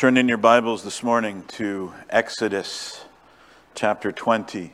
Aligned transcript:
Turn 0.00 0.16
in 0.16 0.28
your 0.28 0.38
Bibles 0.38 0.82
this 0.82 1.02
morning 1.02 1.44
to 1.48 1.92
Exodus 2.08 3.04
chapter 3.74 4.10
20 4.10 4.72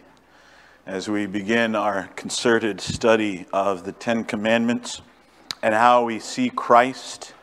as 0.86 1.08
we 1.08 1.26
begin 1.26 1.74
our 1.74 2.04
concerted 2.14 2.80
study 2.80 3.44
of 3.52 3.82
the 3.82 3.90
Ten 3.90 4.22
Commandments 4.22 5.02
and 5.64 5.74
how 5.74 6.04
we 6.04 6.20
see 6.20 6.48
Christ 6.48 7.34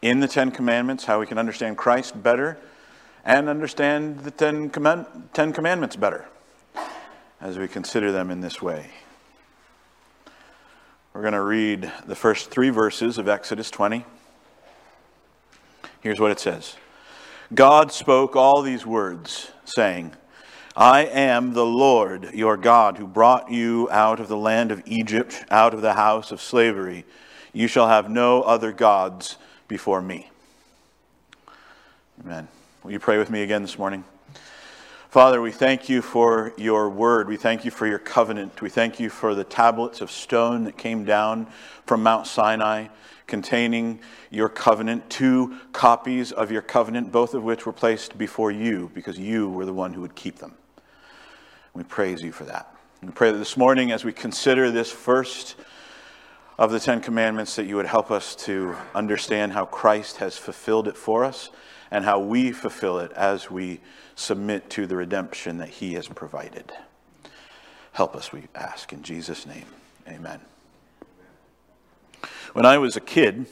in 0.00 0.20
the 0.20 0.26
Ten 0.26 0.50
Commandments, 0.50 1.04
how 1.04 1.20
we 1.20 1.26
can 1.26 1.36
understand 1.36 1.76
Christ 1.76 2.22
better 2.22 2.56
and 3.22 3.50
understand 3.50 4.20
the 4.20 4.30
Ten, 4.30 4.70
Command- 4.70 5.28
Ten 5.34 5.52
Commandments 5.52 5.96
better 5.96 6.24
as 7.38 7.58
we 7.58 7.68
consider 7.68 8.12
them 8.12 8.30
in 8.30 8.40
this 8.40 8.62
way. 8.62 8.92
We're 11.12 11.20
going 11.20 11.34
to 11.34 11.42
read 11.42 11.92
the 12.06 12.16
first 12.16 12.50
three 12.50 12.70
verses 12.70 13.18
of 13.18 13.28
Exodus 13.28 13.70
20. 13.70 14.06
Here's 16.00 16.18
what 16.18 16.30
it 16.30 16.40
says. 16.40 16.76
God 17.52 17.92
spoke 17.92 18.36
all 18.36 18.62
these 18.62 18.86
words, 18.86 19.50
saying, 19.66 20.12
I 20.76 21.04
am 21.04 21.52
the 21.52 21.66
Lord 21.66 22.30
your 22.32 22.56
God 22.56 22.96
who 22.96 23.06
brought 23.06 23.50
you 23.50 23.88
out 23.90 24.18
of 24.18 24.28
the 24.28 24.36
land 24.36 24.72
of 24.72 24.82
Egypt, 24.86 25.44
out 25.50 25.74
of 25.74 25.82
the 25.82 25.94
house 25.94 26.32
of 26.32 26.40
slavery. 26.40 27.04
You 27.52 27.68
shall 27.68 27.88
have 27.88 28.08
no 28.08 28.42
other 28.42 28.72
gods 28.72 29.36
before 29.68 30.00
me. 30.00 30.30
Amen. 32.24 32.48
Will 32.82 32.92
you 32.92 32.98
pray 32.98 33.18
with 33.18 33.30
me 33.30 33.42
again 33.42 33.62
this 33.62 33.78
morning? 33.78 34.04
Father, 35.10 35.40
we 35.40 35.52
thank 35.52 35.88
you 35.88 36.02
for 36.02 36.52
your 36.56 36.88
word. 36.88 37.28
We 37.28 37.36
thank 37.36 37.64
you 37.64 37.70
for 37.70 37.86
your 37.86 38.00
covenant. 38.00 38.60
We 38.60 38.70
thank 38.70 38.98
you 38.98 39.10
for 39.10 39.34
the 39.34 39.44
tablets 39.44 40.00
of 40.00 40.10
stone 40.10 40.64
that 40.64 40.76
came 40.76 41.04
down 41.04 41.46
from 41.86 42.02
Mount 42.02 42.26
Sinai 42.26 42.88
containing 43.26 44.00
your 44.30 44.48
covenant, 44.48 45.08
two 45.08 45.58
copies 45.72 46.32
of 46.32 46.50
your 46.50 46.62
covenant, 46.62 47.10
both 47.10 47.34
of 47.34 47.42
which 47.42 47.66
were 47.66 47.72
placed 47.72 48.18
before 48.18 48.50
you 48.50 48.90
because 48.94 49.18
you 49.18 49.48
were 49.48 49.64
the 49.64 49.72
one 49.72 49.94
who 49.94 50.00
would 50.00 50.14
keep 50.14 50.38
them. 50.38 50.54
We 51.72 51.82
praise 51.82 52.22
you 52.22 52.32
for 52.32 52.44
that. 52.44 52.74
We 53.02 53.10
pray 53.10 53.32
that 53.32 53.38
this 53.38 53.56
morning, 53.56 53.92
as 53.92 54.04
we 54.04 54.12
consider 54.12 54.70
this 54.70 54.90
first 54.90 55.56
of 56.58 56.70
the 56.70 56.80
Ten 56.80 57.00
Commandments, 57.00 57.56
that 57.56 57.66
you 57.66 57.76
would 57.76 57.86
help 57.86 58.10
us 58.10 58.36
to 58.36 58.76
understand 58.94 59.52
how 59.52 59.64
Christ 59.64 60.18
has 60.18 60.38
fulfilled 60.38 60.88
it 60.88 60.96
for 60.96 61.24
us 61.24 61.50
and 61.90 62.04
how 62.04 62.20
we 62.20 62.52
fulfill 62.52 62.98
it 63.00 63.12
as 63.12 63.50
we 63.50 63.80
submit 64.14 64.70
to 64.70 64.86
the 64.86 64.96
redemption 64.96 65.58
that 65.58 65.68
he 65.68 65.94
has 65.94 66.08
provided. 66.08 66.72
Help 67.92 68.16
us, 68.16 68.32
we 68.32 68.44
ask, 68.54 68.92
in 68.92 69.02
Jesus' 69.02 69.46
name. 69.46 69.66
Amen. 70.08 70.40
When 72.54 72.64
I 72.64 72.78
was 72.78 72.94
a 72.94 73.00
kid, 73.00 73.46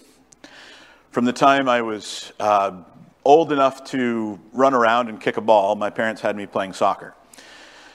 from 1.10 1.24
the 1.24 1.32
time 1.32 1.68
I 1.68 1.82
was 1.82 2.32
uh, 2.38 2.82
old 3.24 3.50
enough 3.50 3.82
to 3.86 4.38
run 4.52 4.74
around 4.74 5.08
and 5.08 5.20
kick 5.20 5.38
a 5.38 5.40
ball, 5.40 5.74
my 5.74 5.90
parents 5.90 6.20
had 6.20 6.36
me 6.36 6.46
playing 6.46 6.74
soccer. 6.74 7.12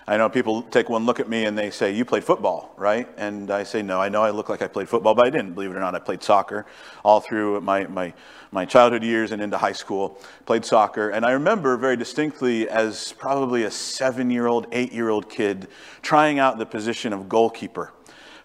I 0.05 0.17
know 0.17 0.27
people 0.27 0.63
take 0.63 0.89
one 0.89 1.05
look 1.05 1.21
at 1.21 1.29
me 1.29 1.45
and 1.45 1.57
they 1.57 1.69
say, 1.69 1.93
You 1.93 2.03
played 2.03 2.25
football, 2.25 2.73
right? 2.75 3.07
And 3.15 3.51
I 3.51 3.63
say, 3.63 3.81
No, 3.81 4.01
I 4.01 4.09
know 4.09 4.21
I 4.21 4.31
look 4.31 4.49
like 4.49 4.61
I 4.61 4.67
played 4.67 4.89
football, 4.89 5.15
but 5.15 5.25
I 5.25 5.29
didn't. 5.29 5.53
Believe 5.53 5.71
it 5.71 5.77
or 5.77 5.79
not, 5.79 5.95
I 5.95 5.99
played 5.99 6.21
soccer 6.21 6.65
all 7.05 7.21
through 7.21 7.61
my, 7.61 7.87
my, 7.87 8.13
my 8.51 8.65
childhood 8.65 9.01
years 9.01 9.31
and 9.31 9.41
into 9.41 9.57
high 9.57 9.71
school. 9.71 10.19
Played 10.45 10.65
soccer. 10.65 11.11
And 11.11 11.25
I 11.25 11.31
remember 11.31 11.77
very 11.77 11.95
distinctly 11.95 12.67
as 12.67 13.13
probably 13.13 13.63
a 13.63 13.71
seven 13.71 14.29
year 14.29 14.47
old, 14.47 14.67
eight 14.73 14.91
year 14.91 15.07
old 15.07 15.29
kid 15.29 15.69
trying 16.01 16.37
out 16.37 16.57
the 16.57 16.65
position 16.65 17.13
of 17.13 17.29
goalkeeper 17.29 17.93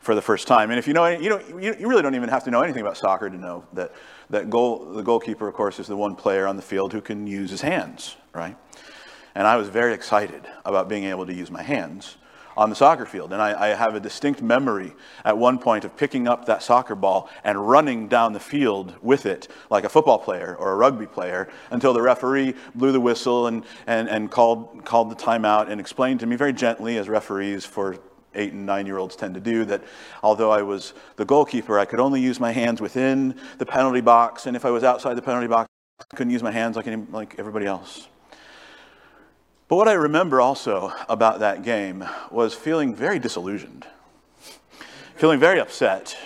for 0.02 0.16
the 0.16 0.20
first 0.20 0.48
time. 0.48 0.70
And 0.70 0.78
if 0.78 0.88
you 0.88 0.94
know, 0.94 1.06
you 1.06 1.30
know, 1.30 1.40
you 1.58 1.88
really 1.88 2.02
don't 2.02 2.16
even 2.16 2.28
have 2.28 2.42
to 2.44 2.50
know 2.50 2.60
anything 2.60 2.82
about 2.82 2.96
soccer 2.96 3.30
to 3.30 3.36
know 3.36 3.64
that 3.72 3.92
that 4.30 4.50
goal, 4.50 4.92
the 4.92 5.02
goalkeeper, 5.02 5.46
of 5.46 5.54
course, 5.54 5.78
is 5.78 5.86
the 5.86 5.96
one 5.96 6.16
player 6.16 6.46
on 6.46 6.56
the 6.56 6.62
field 6.62 6.92
who 6.92 7.00
can 7.00 7.26
use 7.26 7.50
his 7.50 7.60
hands, 7.60 8.16
right? 8.34 8.56
And 9.36 9.46
I 9.46 9.56
was 9.56 9.68
very 9.68 9.94
excited 9.94 10.44
about 10.64 10.88
being 10.88 11.04
able 11.04 11.24
to 11.26 11.32
use 11.32 11.50
my 11.50 11.62
hands 11.62 12.16
on 12.56 12.68
the 12.68 12.76
soccer 12.76 13.06
field. 13.06 13.32
And 13.32 13.40
I, 13.40 13.68
I, 13.70 13.74
have 13.74 13.94
a 13.94 14.00
distinct 14.00 14.42
memory 14.42 14.92
at 15.24 15.38
one 15.38 15.58
point 15.58 15.86
of 15.86 15.96
picking 15.96 16.28
up 16.28 16.44
that 16.46 16.62
soccer 16.62 16.94
ball 16.94 17.30
and 17.44 17.66
running 17.66 18.08
down 18.08 18.34
the 18.34 18.40
field 18.40 18.94
with 19.00 19.24
it 19.24 19.48
like 19.70 19.84
a 19.84 19.88
football 19.88 20.18
player 20.18 20.54
or 20.58 20.72
a 20.72 20.76
rugby 20.76 21.06
player 21.06 21.48
until 21.70 21.94
the 21.94 22.02
referee 22.02 22.54
blew 22.74 22.92
the 22.92 23.00
whistle 23.00 23.46
and, 23.46 23.64
and, 23.86 24.06
and 24.10 24.30
called, 24.30 24.84
called 24.84 25.10
the 25.10 25.16
timeout 25.16 25.70
and 25.70 25.80
explained 25.80 26.20
to 26.20 26.26
me 26.26 26.36
very 26.36 26.52
gently, 26.52 26.98
as 26.98 27.08
referees 27.08 27.64
for 27.64 27.96
eight 28.34 28.52
and 28.52 28.66
nine 28.66 28.86
year 28.86 28.98
olds 28.98 29.16
tend 29.16 29.34
to 29.34 29.40
do 29.40 29.64
that 29.66 29.82
although 30.22 30.50
I 30.50 30.62
was 30.62 30.94
the 31.16 31.24
goalkeeper, 31.24 31.78
I 31.78 31.84
could 31.84 32.00
only 32.00 32.20
use 32.20 32.40
my 32.40 32.52
hands 32.52 32.80
within 32.80 33.38
the 33.58 33.66
penalty 33.66 34.00
box, 34.00 34.46
and 34.46 34.56
if 34.56 34.64
I 34.64 34.70
was 34.70 34.84
outside 34.84 35.14
the 35.14 35.22
penalty 35.22 35.46
box, 35.46 35.68
I 36.00 36.16
couldn't 36.16 36.32
use 36.32 36.42
my 36.42 36.50
hands 36.50 36.76
like, 36.76 36.86
any, 36.86 37.04
like 37.10 37.36
everybody 37.38 37.66
else. 37.66 38.08
But 39.68 39.76
what 39.76 39.88
I 39.88 39.92
remember 39.92 40.40
also 40.40 40.92
about 41.08 41.40
that 41.40 41.62
game 41.62 42.04
was 42.30 42.54
feeling 42.54 42.94
very 42.94 43.18
disillusioned, 43.18 43.86
feeling 45.16 45.40
very 45.40 45.60
upset, 45.60 46.16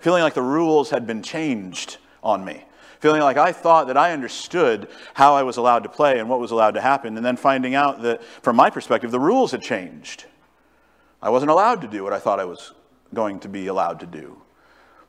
feeling 0.00 0.22
like 0.22 0.34
the 0.34 0.42
rules 0.42 0.90
had 0.90 1.06
been 1.06 1.22
changed 1.22 1.98
on 2.22 2.44
me 2.44 2.64
feeling 3.00 3.20
like 3.20 3.36
I 3.36 3.52
thought 3.52 3.86
that 3.88 3.96
I 3.96 4.12
understood 4.12 4.88
how 5.14 5.34
I 5.34 5.42
was 5.42 5.56
allowed 5.56 5.82
to 5.84 5.88
play 5.88 6.18
and 6.18 6.28
what 6.28 6.40
was 6.40 6.50
allowed 6.50 6.72
to 6.72 6.80
happen, 6.80 7.16
and 7.16 7.24
then 7.24 7.36
finding 7.36 7.74
out 7.74 8.02
that, 8.02 8.22
from 8.42 8.56
my 8.56 8.70
perspective, 8.70 9.10
the 9.10 9.20
rules 9.20 9.52
had 9.52 9.62
changed. 9.62 10.24
I 11.26 11.28
wasn't 11.28 11.50
allowed 11.50 11.80
to 11.80 11.88
do 11.88 12.04
what 12.04 12.12
I 12.12 12.20
thought 12.20 12.38
I 12.38 12.44
was 12.44 12.72
going 13.12 13.40
to 13.40 13.48
be 13.48 13.66
allowed 13.66 13.98
to 13.98 14.06
do. 14.06 14.40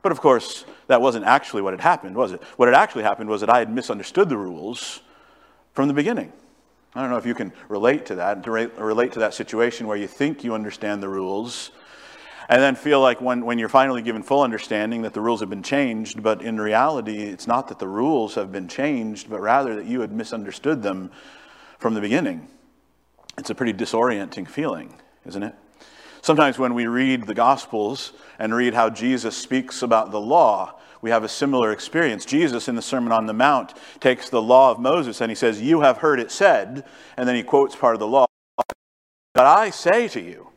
But 0.02 0.12
of 0.12 0.20
course, 0.20 0.66
that 0.88 1.00
wasn't 1.00 1.26
actually 1.26 1.62
what 1.62 1.74
had 1.74 1.82
happened, 1.82 2.16
was 2.16 2.32
it? 2.32 2.42
What 2.56 2.68
had 2.68 2.74
actually 2.74 3.04
happened 3.04 3.30
was 3.30 3.42
that 3.42 3.52
I 3.52 3.60
had 3.60 3.72
misunderstood 3.72 4.28
the 4.28 4.36
rules 4.36 5.02
from 5.74 5.88
the 5.88 5.94
beginning. 5.94 6.34
I 6.96 7.02
don't 7.02 7.12
know 7.12 7.18
if 7.18 7.28
you 7.28 7.36
can 7.36 7.54
relate 7.70 8.08
to 8.08 8.16
that, 8.16 8.42
to 8.46 8.50
relate 8.50 9.12
to 9.12 9.20
that 9.20 9.36
situation 9.36 9.86
where 9.86 9.96
you 9.96 10.08
think 10.08 10.44
you 10.44 10.56
understand 10.56 11.04
the 11.04 11.08
rules 11.08 11.70
and 12.50 12.64
then 12.64 12.74
feel 12.74 13.00
like 13.00 13.22
when, 13.22 13.46
when 13.46 13.60
you're 13.60 13.70
finally 13.70 14.02
given 14.02 14.24
full 14.24 14.42
understanding 14.42 15.04
that 15.04 15.14
the 15.14 15.22
rules 15.22 15.42
have 15.42 15.52
been 15.52 15.62
changed, 15.62 16.24
but 16.24 16.42
in 16.42 16.60
reality, 16.60 17.26
it's 17.26 17.46
not 17.46 17.68
that 17.68 17.78
the 17.78 17.88
rules 17.88 18.34
have 18.34 18.52
been 18.52 18.68
changed, 18.68 19.30
but 19.30 19.40
rather 19.40 19.76
that 19.76 19.86
you 19.86 20.02
had 20.02 20.12
misunderstood 20.12 20.82
them 20.82 21.12
from 21.78 21.94
the 21.94 22.02
beginning. 22.02 22.48
It's 23.38 23.52
a 23.52 23.56
pretty 23.56 23.74
disorienting 23.74 24.48
feeling, 24.48 24.96
isn't 25.24 25.44
it? 25.44 25.54
Sometimes 26.28 26.60
when 26.60 26.74
we 26.74 26.88
read 26.88 27.26
the 27.26 27.34
Gospels 27.34 28.12
and 28.38 28.54
read 28.54 28.74
how 28.74 28.90
Jesus 28.90 29.38
speaks 29.38 29.82
about 29.82 30.12
the 30.12 30.20
law, 30.20 30.78
we 31.02 31.10
have 31.10 31.24
a 31.24 31.30
similar 31.30 31.72
experience. 31.72 32.26
Jesus, 32.26 32.68
in 32.68 32.76
the 32.76 32.82
Sermon 32.82 33.14
on 33.14 33.28
the 33.28 33.34
Mount, 33.34 33.74
takes 34.02 34.30
the 34.30 34.42
law 34.42 34.70
of 34.70 34.78
Moses 34.78 35.22
and 35.22 35.32
he 35.32 35.36
says, 35.36 35.62
You 35.62 35.80
have 35.80 36.00
heard 36.00 36.20
it 36.20 36.30
said, 36.30 36.84
and 37.16 37.30
then 37.30 37.38
he 37.38 37.44
quotes 37.44 37.78
part 37.78 37.96
of 37.96 38.02
the 38.02 38.08
law. 38.08 38.26
But 38.58 39.46
I 39.46 39.70
say 39.70 40.10
to 40.10 40.20
you, 40.20 40.50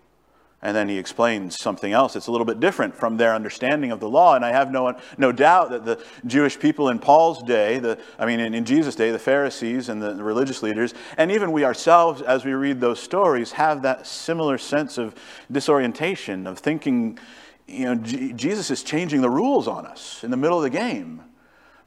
and 0.63 0.77
then 0.77 0.89
he 0.89 0.99
explains 0.99 1.59
something 1.59 1.93
else. 1.93 2.17
It's 2.17 2.27
a 2.27 2.31
little 2.31 2.45
bit 2.45 2.61
different 2.61 2.95
from 2.95 3.17
their 3.17 3.35
understanding 3.35 3.93
of 3.93 4.01
the 4.01 4.09
law. 4.09 4.35
And 4.35 4.45
I 4.45 4.51
have 4.51 4.71
no, 4.71 4.95
no 5.17 5.33
doubt 5.33 5.71
that 5.71 5.87
the 5.87 6.05
Jewish 6.27 6.59
people 6.59 6.91
in 6.91 6.99
Paul's 6.99 7.43
day, 7.43 7.79
the, 7.79 7.99
I 8.19 8.27
mean, 8.27 8.41
in, 8.41 8.53
in 8.53 8.67
Jesus' 8.67 8.95
day, 8.95 9.11
the 9.11 9.19
Pharisees 9.19 9.89
and 9.89 10.03
the, 10.03 10.13
the 10.13 10.23
religious 10.23 10.63
leaders, 10.63 10.93
and 11.17 11.31
even 11.31 11.53
we 11.53 11.65
ourselves, 11.65 12.21
as 12.21 12.45
we 12.45 12.53
read 12.53 12.79
those 12.81 13.01
stories, 13.01 13.53
have 13.53 13.81
that 13.83 14.07
similar 14.07 14.59
sense 14.59 14.99
of 14.99 15.15
disorientation, 15.51 16.47
of 16.47 16.59
thinking, 16.59 17.19
you 17.67 17.87
know, 17.87 17.95
G- 17.95 18.35
Jesus 18.35 18.71
is 18.71 18.83
changing 18.83 19.23
the 19.23 19.31
rules 19.31 19.67
on 19.67 19.87
us 19.87 20.23
in 20.23 20.31
the 20.31 20.37
middle 20.37 20.59
of 20.59 20.63
the 20.63 20.71
game. 20.71 21.23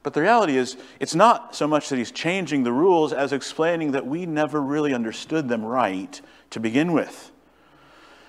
But 0.02 0.14
the 0.14 0.20
reality 0.20 0.56
is, 0.56 0.76
it's 0.98 1.14
not 1.14 1.54
so 1.54 1.68
much 1.68 1.88
that 1.88 1.96
he's 1.96 2.10
changing 2.10 2.64
the 2.64 2.72
rules 2.72 3.12
as 3.12 3.32
explaining 3.32 3.92
that 3.92 4.04
we 4.06 4.26
never 4.26 4.60
really 4.60 4.92
understood 4.92 5.48
them 5.48 5.64
right 5.64 6.20
to 6.50 6.60
begin 6.60 6.92
with. 6.92 7.30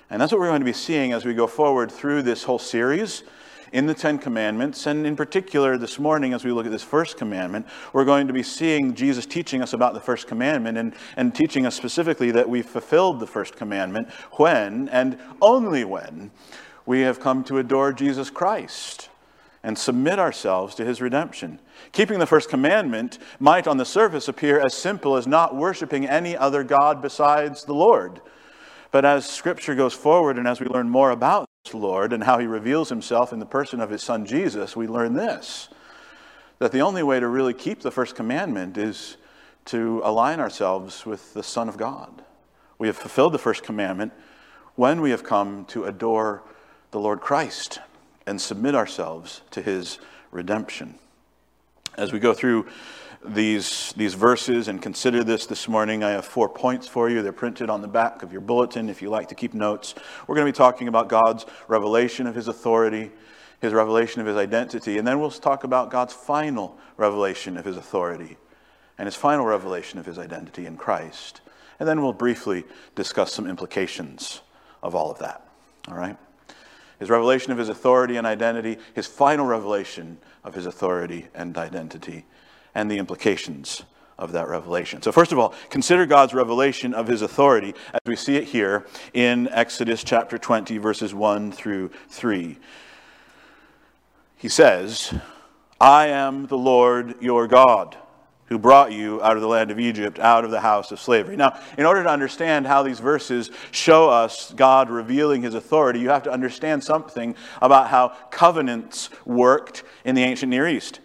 And 0.09 0.21
that's 0.21 0.31
what 0.31 0.39
we're 0.39 0.47
going 0.47 0.61
to 0.61 0.65
be 0.65 0.73
seeing 0.73 1.13
as 1.13 1.25
we 1.25 1.33
go 1.33 1.47
forward 1.47 1.91
through 1.91 2.21
this 2.21 2.43
whole 2.43 2.59
series 2.59 3.23
in 3.71 3.87
the 3.87 3.93
Ten 3.93 4.19
Commandments. 4.19 4.85
And 4.85 5.05
in 5.05 5.15
particular, 5.15 5.77
this 5.77 5.97
morning, 5.97 6.33
as 6.33 6.45
we 6.45 6.51
look 6.51 6.65
at 6.65 6.71
this 6.71 6.83
first 6.83 7.17
commandment, 7.17 7.65
we're 7.91 8.05
going 8.05 8.27
to 8.27 8.33
be 8.33 8.43
seeing 8.43 8.93
Jesus 8.93 9.25
teaching 9.25 9.61
us 9.61 9.73
about 9.73 9.93
the 9.93 9.99
first 9.99 10.27
commandment 10.27 10.77
and, 10.77 10.93
and 11.17 11.33
teaching 11.33 11.65
us 11.65 11.75
specifically 11.75 12.31
that 12.31 12.47
we 12.47 12.61
fulfilled 12.61 13.19
the 13.19 13.27
first 13.27 13.55
commandment 13.55 14.09
when 14.33 14.89
and 14.89 15.17
only 15.41 15.83
when 15.83 16.31
we 16.85 17.01
have 17.01 17.19
come 17.19 17.43
to 17.45 17.57
adore 17.57 17.91
Jesus 17.91 18.29
Christ 18.29 19.09
and 19.63 19.75
submit 19.75 20.19
ourselves 20.19 20.75
to 20.75 20.85
his 20.85 21.01
redemption. 21.01 21.59
Keeping 21.91 22.19
the 22.19 22.27
first 22.27 22.49
commandment 22.49 23.17
might 23.39 23.65
on 23.65 23.77
the 23.77 23.85
surface 23.85 24.27
appear 24.27 24.59
as 24.59 24.75
simple 24.75 25.15
as 25.17 25.25
not 25.25 25.55
worshiping 25.55 26.05
any 26.07 26.37
other 26.37 26.63
God 26.63 27.01
besides 27.01 27.63
the 27.63 27.73
Lord. 27.73 28.21
But 28.95 29.03
as 29.03 29.25
Scripture 29.25 29.75
goes 29.75 29.93
forward 29.93 30.37
and 30.37 30.47
as 30.47 30.61
we 30.61 30.67
learn 30.67 30.89
more 30.89 31.11
about 31.11 31.49
this 31.65 31.73
Lord 31.73 32.13
and 32.13 32.23
how 32.23 32.37
he 32.39 32.47
reveals 32.47 32.87
himself 32.87 33.33
in 33.33 33.39
the 33.39 33.45
person 33.45 33.81
of 33.81 33.89
his 33.89 34.01
Son 34.01 34.25
Jesus, 34.25 34.73
we 34.73 34.87
learn 34.87 35.15
this 35.15 35.67
that 36.59 36.71
the 36.71 36.79
only 36.79 37.03
way 37.03 37.19
to 37.19 37.27
really 37.27 37.53
keep 37.53 37.81
the 37.81 37.91
first 37.91 38.15
commandment 38.15 38.77
is 38.77 39.17
to 39.65 39.99
align 40.05 40.39
ourselves 40.39 41.05
with 41.05 41.33
the 41.33 41.43
Son 41.43 41.67
of 41.67 41.75
God. 41.75 42.23
We 42.77 42.87
have 42.87 42.95
fulfilled 42.95 43.33
the 43.33 43.37
first 43.37 43.63
commandment 43.63 44.13
when 44.75 45.01
we 45.01 45.11
have 45.11 45.25
come 45.25 45.65
to 45.65 45.83
adore 45.83 46.41
the 46.91 46.99
Lord 47.01 47.19
Christ 47.19 47.79
and 48.25 48.39
submit 48.39 48.75
ourselves 48.75 49.41
to 49.51 49.61
his 49.61 49.99
redemption. 50.31 50.95
As 51.97 52.13
we 52.13 52.19
go 52.19 52.33
through 52.33 52.67
these, 53.33 53.93
these 53.97 54.13
verses 54.13 54.67
and 54.67 54.81
consider 54.81 55.23
this 55.23 55.45
this 55.45 55.67
morning, 55.67 56.03
I 56.03 56.11
have 56.11 56.25
four 56.25 56.49
points 56.49 56.87
for 56.87 57.09
you. 57.09 57.21
They're 57.21 57.31
printed 57.31 57.69
on 57.69 57.81
the 57.81 57.87
back 57.87 58.23
of 58.23 58.31
your 58.31 58.41
bulletin 58.41 58.89
if 58.89 59.01
you 59.01 59.09
like 59.09 59.29
to 59.29 59.35
keep 59.35 59.53
notes. 59.53 59.95
We're 60.27 60.35
going 60.35 60.45
to 60.45 60.51
be 60.51 60.57
talking 60.57 60.87
about 60.87 61.09
God's 61.09 61.45
revelation 61.67 62.27
of 62.27 62.35
his 62.35 62.47
authority, 62.47 63.11
his 63.61 63.73
revelation 63.73 64.21
of 64.21 64.27
his 64.27 64.37
identity, 64.37 64.97
and 64.97 65.07
then 65.07 65.19
we'll 65.19 65.31
talk 65.31 65.63
about 65.63 65.89
God's 65.89 66.13
final 66.13 66.77
revelation 66.97 67.57
of 67.57 67.65
his 67.65 67.77
authority 67.77 68.37
and 68.97 69.07
his 69.07 69.15
final 69.15 69.45
revelation 69.45 69.99
of 69.99 70.05
his 70.05 70.17
identity 70.17 70.65
in 70.65 70.77
Christ. 70.77 71.41
And 71.79 71.89
then 71.89 72.01
we'll 72.01 72.13
briefly 72.13 72.63
discuss 72.95 73.33
some 73.33 73.47
implications 73.47 74.41
of 74.81 74.95
all 74.95 75.11
of 75.11 75.19
that. 75.19 75.45
All 75.87 75.95
right? 75.95 76.17
His 76.99 77.09
revelation 77.09 77.51
of 77.51 77.57
his 77.57 77.69
authority 77.69 78.15
and 78.15 78.25
identity, 78.25 78.77
his 78.93 79.07
final 79.07 79.45
revelation 79.45 80.17
of 80.43 80.53
his 80.53 80.65
authority 80.65 81.27
and 81.33 81.57
identity, 81.57 82.25
and 82.75 82.91
the 82.91 82.97
implications 82.97 83.83
of 84.17 84.31
that 84.33 84.47
revelation. 84.47 85.01
So, 85.01 85.11
first 85.11 85.31
of 85.31 85.39
all, 85.39 85.53
consider 85.69 86.05
God's 86.05 86.33
revelation 86.33 86.93
of 86.93 87.07
his 87.07 87.21
authority 87.21 87.73
as 87.93 87.99
we 88.05 88.15
see 88.15 88.35
it 88.35 88.45
here 88.45 88.85
in 89.13 89.49
Exodus 89.49 90.03
chapter 90.03 90.37
20, 90.37 90.77
verses 90.77 91.13
1 91.13 91.51
through 91.51 91.89
3. 92.09 92.57
He 94.37 94.49
says, 94.49 95.13
I 95.81 96.07
am 96.07 96.47
the 96.47 96.57
Lord 96.57 97.15
your 97.21 97.47
God 97.47 97.97
who 98.47 98.59
brought 98.59 98.91
you 98.91 99.21
out 99.23 99.35
of 99.35 99.41
the 99.41 99.47
land 99.47 99.71
of 99.71 99.79
Egypt, 99.79 100.19
out 100.19 100.45
of 100.45 100.51
the 100.51 100.61
house 100.61 100.91
of 100.91 100.99
slavery. 100.99 101.35
Now, 101.35 101.59
in 101.77 101.85
order 101.85 102.03
to 102.03 102.09
understand 102.09 102.67
how 102.67 102.83
these 102.83 102.99
verses 102.99 103.49
show 103.71 104.09
us 104.09 104.53
God 104.55 104.89
revealing 104.89 105.41
his 105.41 105.55
authority, 105.55 105.99
you 105.99 106.09
have 106.09 106.23
to 106.23 106.31
understand 106.31 106.83
something 106.83 107.35
about 107.59 107.89
how 107.89 108.09
covenants 108.29 109.09
worked 109.25 109.83
in 110.03 110.13
the 110.13 110.23
ancient 110.23 110.51
Near 110.51 110.67
East. 110.67 110.99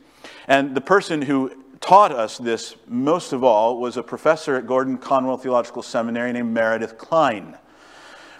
And 0.46 0.74
the 0.74 0.82
person 0.82 1.22
who 1.22 1.59
taught 1.80 2.12
us 2.12 2.38
this 2.38 2.76
most 2.86 3.32
of 3.32 3.42
all 3.42 3.80
was 3.80 3.96
a 3.96 4.02
professor 4.02 4.56
at 4.56 4.66
Gordon 4.66 4.98
Conwell 4.98 5.38
Theological 5.38 5.82
Seminary 5.82 6.32
named 6.32 6.52
Meredith 6.52 6.98
Kline. 6.98 7.56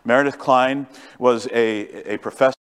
Meredith 0.05 0.39
Kline 0.39 0.87
was 1.19 1.47
a, 1.49 2.15
a 2.15 2.19
professor 2.19 2.60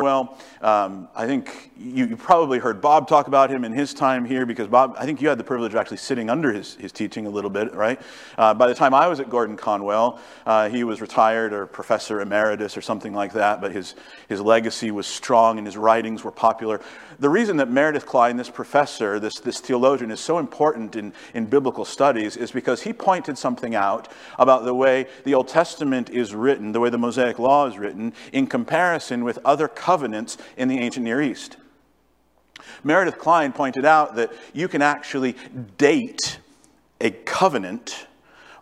well, 0.00 0.38
um, 0.60 1.08
I 1.14 1.26
think 1.26 1.70
you, 1.76 2.06
you, 2.06 2.16
probably 2.16 2.58
heard 2.58 2.80
Bob 2.80 3.08
talk 3.08 3.26
about 3.26 3.50
him 3.50 3.64
in 3.64 3.72
his 3.72 3.94
time 3.94 4.24
here 4.24 4.46
because 4.46 4.68
Bob, 4.68 4.94
I 4.98 5.04
think 5.04 5.20
you 5.20 5.28
had 5.28 5.38
the 5.38 5.44
privilege 5.44 5.72
of 5.72 5.78
actually 5.78 5.98
sitting 5.98 6.28
under 6.28 6.52
his, 6.52 6.74
his 6.74 6.92
teaching 6.92 7.26
a 7.26 7.30
little 7.30 7.50
bit, 7.50 7.74
right? 7.74 8.00
Uh, 8.36 8.54
by 8.54 8.66
the 8.66 8.74
time 8.74 8.94
I 8.94 9.08
was 9.08 9.20
at 9.20 9.30
Gordon 9.30 9.56
Conwell, 9.56 10.20
uh, 10.46 10.68
he 10.68 10.84
was 10.84 11.00
retired 11.00 11.52
or 11.52 11.66
professor 11.66 12.20
emeritus 12.20 12.76
or 12.76 12.82
something 12.82 13.14
like 13.14 13.32
that, 13.34 13.60
but 13.60 13.72
his, 13.72 13.94
his 14.28 14.40
legacy 14.40 14.90
was 14.90 15.06
strong 15.06 15.58
and 15.58 15.66
his 15.66 15.76
writings 15.76 16.24
were 16.24 16.32
popular. 16.32 16.80
The 17.18 17.28
reason 17.28 17.58
that 17.58 17.70
Meredith 17.70 18.06
Kline, 18.06 18.36
this 18.36 18.48
professor, 18.48 19.20
this, 19.20 19.40
this 19.40 19.60
theologian, 19.60 20.10
is 20.10 20.20
so 20.20 20.38
important 20.38 20.96
in, 20.96 21.12
in 21.34 21.46
biblical 21.46 21.84
studies 21.84 22.36
is 22.36 22.50
because 22.50 22.82
he 22.82 22.92
pointed 22.94 23.36
something 23.36 23.74
out 23.74 24.08
about 24.38 24.64
the 24.64 24.74
way 24.74 25.06
the 25.24 25.34
Old 25.34 25.48
Testament 25.48 26.08
is 26.08 26.34
written, 26.34 26.72
the 26.72 26.80
way 26.80 26.88
the 26.88 26.98
Mosaic 26.98 27.38
Law 27.38 27.66
is 27.66 27.76
written, 27.76 28.14
in 28.32 28.46
comparison 28.46 29.24
with 29.24 29.38
other 29.44 29.68
covenants 29.90 30.38
in 30.56 30.68
the 30.68 30.78
ancient 30.78 31.02
Near 31.02 31.20
East. 31.20 31.56
Meredith 32.84 33.18
Kline 33.18 33.52
pointed 33.52 33.84
out 33.84 34.14
that 34.14 34.32
you 34.52 34.68
can 34.68 34.82
actually 34.82 35.34
date 35.78 36.38
a 37.00 37.10
covenant 37.10 38.06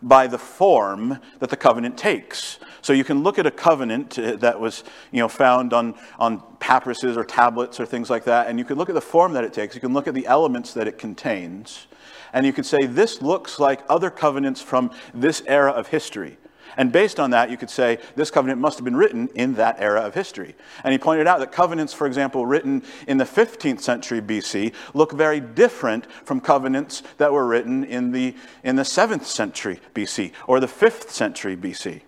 by 0.01 0.25
the 0.25 0.39
form 0.39 1.19
that 1.37 1.51
the 1.51 1.55
covenant 1.55 1.99
takes. 1.99 2.57
So 2.81 2.93
you 2.93 3.03
can 3.03 3.21
look 3.21 3.37
at 3.37 3.45
a 3.45 3.51
covenant 3.51 4.17
uh, 4.17 4.37
that 4.37 4.59
was 4.59 4.83
you 5.11 5.19
know, 5.19 5.27
found 5.27 5.71
on, 5.71 5.93
on 6.17 6.39
papyruses 6.59 7.15
or 7.15 7.23
tablets 7.23 7.79
or 7.79 7.85
things 7.85 8.09
like 8.09 8.23
that, 8.23 8.47
and 8.47 8.57
you 8.57 8.65
can 8.65 8.79
look 8.79 8.89
at 8.89 8.95
the 8.95 9.09
form 9.15 9.33
that 9.33 9.43
it 9.43 9.53
takes. 9.53 9.75
You 9.75 9.81
can 9.81 9.93
look 9.93 10.07
at 10.07 10.15
the 10.15 10.25
elements 10.25 10.73
that 10.73 10.87
it 10.87 10.97
contains, 10.97 11.85
and 12.33 12.43
you 12.43 12.53
could 12.53 12.65
say, 12.65 12.87
this 12.87 13.21
looks 13.21 13.59
like 13.59 13.81
other 13.87 14.09
covenants 14.09 14.63
from 14.63 14.89
this 15.13 15.43
era 15.45 15.71
of 15.71 15.89
history. 15.89 16.39
And 16.77 16.91
based 16.91 17.19
on 17.19 17.31
that, 17.31 17.49
you 17.49 17.57
could 17.57 17.69
say 17.69 17.99
this 18.15 18.31
covenant 18.31 18.59
must 18.59 18.77
have 18.77 18.85
been 18.85 18.95
written 18.95 19.27
in 19.35 19.55
that 19.55 19.77
era 19.79 20.01
of 20.01 20.13
history. 20.13 20.55
And 20.83 20.91
he 20.91 20.97
pointed 20.97 21.27
out 21.27 21.39
that 21.39 21.51
covenants, 21.51 21.93
for 21.93 22.07
example, 22.07 22.45
written 22.45 22.83
in 23.07 23.17
the 23.17 23.25
15th 23.25 23.81
century 23.81 24.21
BC, 24.21 24.73
look 24.93 25.11
very 25.11 25.39
different 25.39 26.11
from 26.11 26.39
covenants 26.41 27.03
that 27.17 27.31
were 27.31 27.45
written 27.45 27.83
in 27.83 28.11
the, 28.11 28.35
in 28.63 28.75
the 28.75 28.83
7th 28.83 29.25
century 29.25 29.79
BC 29.93 30.31
or 30.47 30.59
the 30.59 30.67
5th 30.67 31.09
century 31.09 31.57
BC. 31.57 32.01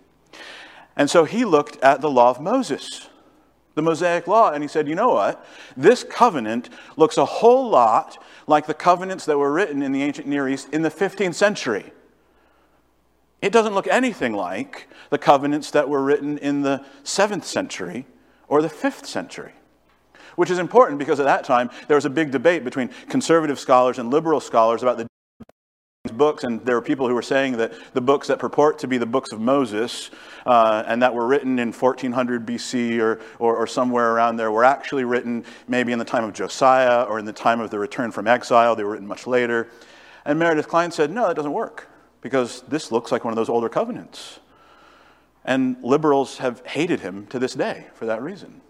And 0.96 1.10
so 1.10 1.24
he 1.24 1.46
looked 1.46 1.82
at 1.84 2.02
the 2.02 2.10
law 2.10 2.30
of 2.30 2.40
Moses, 2.40 3.10
the 3.76 3.82
Mosaic 3.82 4.28
law, 4.28 4.52
and 4.52 4.64
he 4.64 4.68
said, 4.68 4.88
you 4.88 4.96
know 4.96 5.14
what? 5.14 5.46
This 5.78 6.04
covenant 6.04 6.70
looks 6.98 7.18
a 7.18 7.26
whole 7.26 7.70
lot 7.70 8.22
like 8.48 8.68
the 8.68 8.74
covenants 8.74 9.26
that 9.26 9.38
were 9.38 9.52
written 9.52 9.82
in 9.82 9.92
the 9.92 10.04
ancient 10.04 10.28
Near 10.28 10.48
East 10.50 10.70
in 10.72 10.82
the 10.82 10.90
15th 10.90 11.36
century. 11.36 11.94
It 13.42 13.52
doesn't 13.52 13.74
look 13.74 13.88
anything 13.88 14.34
like 14.34 14.88
the 15.10 15.18
covenants 15.18 15.72
that 15.72 15.90
were 15.90 16.04
written 16.04 16.38
in 16.38 16.62
the 16.62 16.86
7th 17.04 17.44
century 17.44 18.06
or 18.48 18.62
the 18.62 18.70
5th 18.70 19.06
century. 19.06 19.54
Which 20.36 20.52
is 20.52 20.60
important 20.60 21.00
because 21.00 21.20
at 21.20 21.26
that 21.26 21.44
time 21.44 21.70
there 21.88 21.98
was 21.98 22.06
a 22.06 22.10
big 22.10 22.32
debate 22.32 22.64
between 22.64 22.90
conservative 23.10 23.60
scholars 23.60 23.98
and 24.00 24.12
liberal 24.12 24.40
scholars 24.40 24.82
about 24.84 24.98
the 24.98 25.08
books, 26.14 26.44
and 26.44 26.64
there 26.66 26.76
were 26.76 26.82
people 26.82 27.08
who 27.08 27.14
were 27.14 27.22
saying 27.22 27.58
that 27.58 27.74
the 27.94 28.02
books 28.02 28.28
that 28.28 28.40
purport 28.40 28.80
to 28.80 28.88
be 28.88 28.98
the 28.98 29.06
books 29.06 29.32
of 29.32 29.40
Moses 29.40 30.10
uh, 30.46 30.84
and 30.88 31.02
that 31.02 31.14
were 31.14 31.28
written 31.28 31.60
in 31.60 31.72
1400 31.72 32.46
BC 32.46 33.00
or, 33.00 33.20
or, 33.40 33.56
or, 33.56 33.68
somewhere 33.68 34.14
around 34.14 34.38
there 34.38 34.52
were 34.52 34.64
actually 34.64 35.04
written 35.04 35.46
maybe 35.68 35.92
in 35.92 36.00
the 36.00 36.06
time 36.06 36.24
of 36.24 36.34
Josiah 36.34 37.04
or 37.04 37.20
in 37.20 37.26
the 37.26 37.34
time 37.34 37.60
of 37.60 37.70
the 37.70 37.78
return 37.78 38.12
from 38.12 38.28
exile. 38.28 38.76
They 38.76 38.84
were 38.84 38.92
written 38.92 39.08
much 39.08 39.28
later. 39.28 39.70
And 40.26 40.40
Meredith 40.40 40.68
Kline 40.68 40.92
said, 40.92 41.12
no, 41.12 41.28
that 41.28 41.36
doesn't 41.36 41.54
work 41.54 41.91
because 42.22 42.62
this 42.68 42.92
looks 42.92 43.12
like 43.12 43.24
one 43.24 43.32
of 43.32 43.36
those 43.36 43.50
older 43.50 43.70
covenants. 43.70 44.40
And 45.44 45.78
liberals 45.84 46.38
have 46.38 46.66
hated 46.66 47.00
him 47.00 47.26
to 47.28 47.40
this 47.40 47.56
day 47.56 47.88
for 47.96 48.06
that 48.06 48.22
reason. 48.22 48.62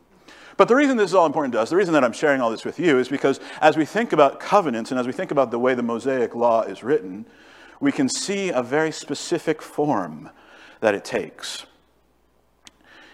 But 0.57 0.67
the 0.67 0.75
reason 0.75 0.97
this 0.97 1.09
is 1.09 1.15
all 1.15 1.25
important 1.25 1.53
to 1.53 1.59
us, 1.59 1.69
the 1.69 1.75
reason 1.75 1.93
that 1.93 2.03
I'm 2.03 2.13
sharing 2.13 2.39
all 2.39 2.51
this 2.51 2.65
with 2.65 2.79
you, 2.79 2.99
is 2.99 3.09
because 3.09 3.39
as 3.61 3.77
we 3.77 3.85
think 3.85 4.13
about 4.13 4.39
covenants 4.39 4.91
and 4.91 4.99
as 4.99 5.07
we 5.07 5.13
think 5.13 5.31
about 5.31 5.51
the 5.51 5.59
way 5.59 5.73
the 5.73 5.83
Mosaic 5.83 6.35
Law 6.35 6.61
is 6.63 6.83
written, 6.83 7.25
we 7.79 7.91
can 7.91 8.07
see 8.07 8.49
a 8.49 8.61
very 8.61 8.91
specific 8.91 9.61
form 9.61 10.29
that 10.79 10.93
it 10.93 11.03
takes. 11.03 11.65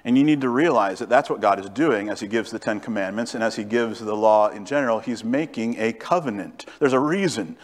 And 0.03 0.17
you 0.17 0.23
need 0.23 0.41
to 0.41 0.49
realize 0.49 0.99
that 0.99 1.09
that's 1.09 1.29
what 1.29 1.41
God 1.41 1.59
is 1.59 1.69
doing 1.69 2.09
as 2.09 2.19
He 2.19 2.27
gives 2.27 2.51
the 2.51 2.59
Ten 2.59 2.79
Commandments 2.79 3.33
and 3.33 3.43
as 3.43 3.55
He 3.55 3.63
gives 3.63 3.99
the 3.99 4.15
law 4.15 4.49
in 4.49 4.65
general. 4.65 4.99
He's 4.99 5.23
making 5.23 5.79
a 5.79 5.93
covenant. 5.93 6.65
There's 6.79 6.93
a 6.93 6.99
reason 6.99 7.57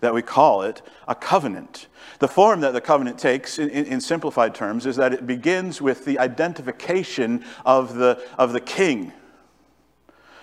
that 0.00 0.14
we 0.14 0.22
call 0.22 0.62
it 0.62 0.82
a 1.08 1.14
covenant. 1.14 1.86
The 2.18 2.28
form 2.28 2.60
that 2.60 2.72
the 2.72 2.80
covenant 2.80 3.18
takes, 3.18 3.58
in, 3.58 3.68
in, 3.68 4.00
simplified 4.00 4.54
terms, 4.54 4.86
is 4.86 4.96
that 4.96 5.12
it 5.12 5.26
begins 5.26 5.82
with 5.82 6.04
the 6.04 6.18
identification 6.18 7.44
of 7.64 7.94
the, 7.94 8.22
of 8.38 8.52
the 8.52 8.60
king, 8.60 9.12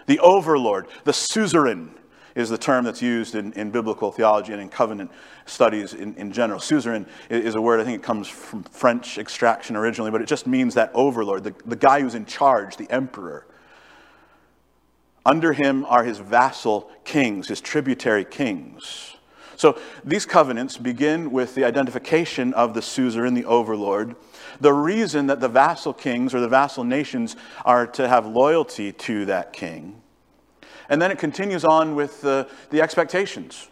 the 0.05 0.19
overlord, 0.19 0.87
the 1.05 1.13
suzerain 1.13 1.91
is 2.35 2.49
the 2.49 2.57
term 2.57 2.83
that's 2.83 3.01
used 3.01 3.35
in, 3.35 3.53
in 3.53 3.69
biblical 3.69 4.11
theology 4.11 4.53
and 4.53 4.61
in 4.61 4.69
covenant 4.69 5.11
studies 5.45 5.93
in, 5.93 6.15
in 6.15 6.31
general. 6.31 6.59
Suzerain 6.59 7.05
is 7.29 7.55
a 7.55 7.61
word, 7.61 7.79
I 7.79 7.83
think 7.83 8.01
it 8.01 8.03
comes 8.03 8.27
from 8.27 8.63
French 8.63 9.17
extraction 9.17 9.75
originally, 9.75 10.11
but 10.11 10.21
it 10.21 10.27
just 10.27 10.47
means 10.47 10.73
that 10.73 10.91
overlord, 10.93 11.43
the, 11.43 11.53
the 11.65 11.75
guy 11.75 12.01
who's 12.01 12.15
in 12.15 12.25
charge, 12.25 12.77
the 12.77 12.89
emperor. 12.89 13.45
Under 15.25 15.53
him 15.53 15.85
are 15.85 16.03
his 16.03 16.19
vassal 16.19 16.89
kings, 17.05 17.47
his 17.47 17.61
tributary 17.61 18.25
kings. 18.25 19.15
So 19.55 19.77
these 20.03 20.25
covenants 20.25 20.77
begin 20.77 21.31
with 21.31 21.55
the 21.55 21.63
identification 21.63 22.53
of 22.53 22.73
the 22.73 22.81
suzerain, 22.81 23.33
the 23.33 23.45
overlord. 23.45 24.15
The 24.59 24.73
reason 24.73 25.27
that 25.27 25.39
the 25.39 25.49
vassal 25.49 25.93
kings 25.93 26.33
or 26.33 26.39
the 26.39 26.47
vassal 26.47 26.83
nations 26.83 27.35
are 27.65 27.87
to 27.87 28.07
have 28.07 28.25
loyalty 28.25 28.91
to 28.91 29.25
that 29.25 29.53
king. 29.53 30.01
And 30.89 31.01
then 31.01 31.11
it 31.11 31.17
continues 31.17 31.63
on 31.63 31.95
with 31.95 32.21
the, 32.21 32.47
the 32.69 32.81
expectations 32.81 33.69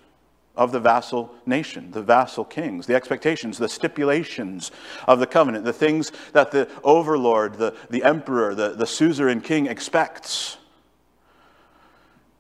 of 0.56 0.72
the 0.72 0.80
vassal 0.80 1.34
nation, 1.46 1.92
the 1.92 2.02
vassal 2.02 2.44
kings, 2.44 2.86
the 2.86 2.96
expectations, 2.96 3.58
the 3.58 3.70
stipulations 3.70 4.72
of 5.08 5.20
the 5.20 5.28
covenant, 5.28 5.66
the 5.66 5.74
things 5.74 6.12
that 6.34 6.52
the 6.52 6.70
overlord, 6.84 7.56
the, 7.56 7.76
the 7.90 8.04
emperor, 8.04 8.54
the, 8.54 8.70
the 8.70 8.86
suzerain 8.86 9.42
king 9.42 9.66
expects. 9.66 10.58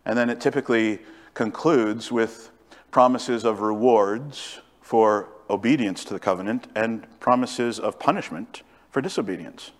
And 0.05 0.17
then 0.17 0.29
it 0.29 0.41
typically 0.41 0.99
concludes 1.33 2.11
with 2.11 2.50
promises 2.91 3.43
of 3.43 3.61
rewards 3.61 4.59
for 4.81 5.29
obedience 5.49 6.03
to 6.05 6.13
the 6.13 6.19
covenant 6.19 6.67
and 6.75 7.07
promises 7.19 7.79
of 7.79 7.99
punishment 7.99 8.61
for 8.89 9.01
disobedience. 9.01 9.71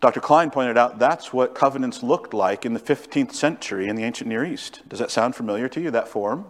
Dr. 0.00 0.20
Kline 0.20 0.50
pointed 0.50 0.76
out 0.76 0.98
that's 0.98 1.32
what 1.32 1.54
covenants 1.54 2.02
looked 2.02 2.34
like 2.34 2.66
in 2.66 2.74
the 2.74 2.80
15th 2.80 3.32
century 3.32 3.88
in 3.88 3.96
the 3.96 4.04
ancient 4.04 4.28
Near 4.28 4.44
East. 4.44 4.82
Does 4.88 4.98
that 4.98 5.10
sound 5.10 5.34
familiar 5.34 5.68
to 5.70 5.80
you, 5.80 5.90
that 5.90 6.06
form? 6.06 6.44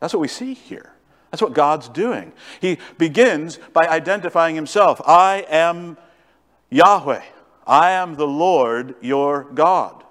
That's 0.00 0.14
what 0.14 0.20
we 0.20 0.28
see 0.28 0.54
here. 0.54 0.92
That's 1.30 1.42
what 1.42 1.52
God's 1.52 1.88
doing. 1.88 2.32
He 2.60 2.78
begins 2.96 3.58
by 3.72 3.86
identifying 3.86 4.54
himself 4.54 5.00
I 5.06 5.44
am 5.48 5.98
Yahweh, 6.70 7.22
I 7.66 7.90
am 7.90 8.14
the 8.14 8.26
Lord 8.26 8.94
your 9.02 9.44
God. 9.44 10.02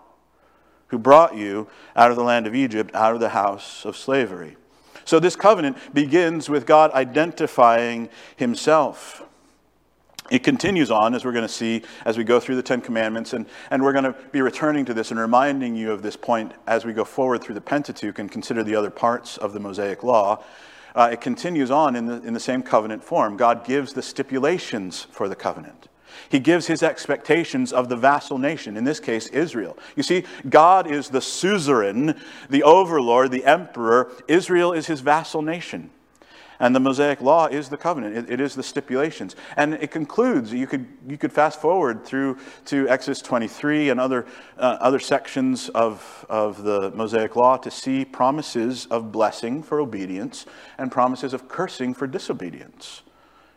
Who 0.88 0.98
brought 0.98 1.36
you 1.36 1.68
out 1.96 2.12
of 2.12 2.18
the 2.18 2.24
land 2.24 2.48
of 2.48 2.56
Egypt, 2.56 2.94
out 2.94 3.14
of 3.14 3.20
the 3.20 3.30
house 3.30 3.86
of 3.86 3.98
slavery. 3.98 4.58
So 5.06 5.20
this 5.20 5.36
covenant 5.36 5.78
begins 5.94 6.50
with 6.50 6.66
God 6.66 6.92
identifying 6.92 8.10
himself. 8.36 9.24
It 10.32 10.44
continues 10.44 10.90
on, 10.90 11.14
as 11.14 11.24
we're 11.24 11.32
going 11.32 11.44
to 11.44 11.48
see 11.48 11.84
as 12.04 12.18
we 12.18 12.24
go 12.24 12.40
through 12.40 12.56
the 12.56 12.64
Ten 12.64 12.82
Commandments, 12.82 13.34
and, 13.34 13.46
and 13.70 13.84
we're 13.84 13.94
going 13.94 14.06
to 14.06 14.16
be 14.32 14.42
returning 14.42 14.84
to 14.86 14.94
this 14.94 15.12
and 15.12 15.20
reminding 15.20 15.76
you 15.76 15.92
of 15.92 16.02
this 16.02 16.16
point 16.16 16.54
as 16.66 16.84
we 16.84 16.94
go 16.94 17.06
forward 17.06 17.44
through 17.44 17.54
the 17.54 17.62
Pentateuch 17.62 18.18
and 18.18 18.32
consider 18.32 18.64
the 18.64 18.76
other 18.76 18.90
parts 18.90 19.38
of 19.38 19.54
the 19.54 19.60
Mosaic 19.60 20.02
Law. 20.02 20.44
Uh, 20.96 21.10
it 21.12 21.22
continues 21.22 21.70
on 21.70 21.96
in 21.96 22.08
the, 22.08 22.22
in 22.24 22.34
the 22.34 22.40
same 22.40 22.64
covenant 22.64 23.04
form. 23.04 23.38
God 23.38 23.66
gives 23.66 23.94
the 23.94 24.02
stipulations 24.02 25.04
for 25.12 25.30
the 25.30 25.36
covenant. 25.36 25.90
He 26.30 26.40
gives 26.40 26.68
his 26.68 26.84
expectations 26.84 27.74
of 27.74 27.90
the 27.90 27.96
vassal 27.96 28.38
nation, 28.38 28.78
in 28.78 28.84
this 28.84 29.00
case, 29.00 29.28
Israel. 29.28 29.78
You 29.96 30.04
see, 30.04 30.24
God 30.50 30.90
is 30.90 31.10
the 31.10 31.22
suzerain, 31.22 32.20
the 32.50 32.64
overlord, 32.64 33.32
the 33.32 33.46
emperor. 33.46 34.12
Israel 34.28 34.74
is 34.74 34.88
his 34.88 35.02
vassal 35.02 35.42
nation. 35.42 35.90
And 36.60 36.74
the 36.74 36.80
Mosaic 36.80 37.22
law 37.22 37.48
is 37.48 37.70
the 37.70 37.78
covenant, 37.78 38.16
it, 38.16 38.30
it 38.30 38.40
is 38.40 38.56
the 38.56 38.64
stipulations. 38.64 39.36
And 39.58 39.74
it 39.76 39.92
concludes, 39.92 40.54
you 40.54 40.68
could, 40.68 40.88
you 41.08 41.18
could 41.18 41.34
fast 41.34 41.60
forward 41.60 42.06
through 42.06 42.38
to 42.66 42.88
Exodus 42.88 43.22
23 43.22 43.90
and 43.90 44.00
other, 44.00 44.26
uh, 44.58 44.78
other 44.80 45.00
sections 45.00 45.70
of, 45.70 46.26
of 46.30 46.64
the 46.64 46.92
Mosaic 46.92 47.36
law 47.36 47.58
to 47.58 47.70
see 47.70 48.06
promises 48.06 48.86
of 48.88 49.12
blessing 49.12 49.64
for 49.64 49.82
obedience 49.82 50.46
and 50.78 50.92
promises 50.92 51.34
of 51.34 51.50
cursing 51.50 51.94
for 51.94 52.08
disobedience. 52.08 53.02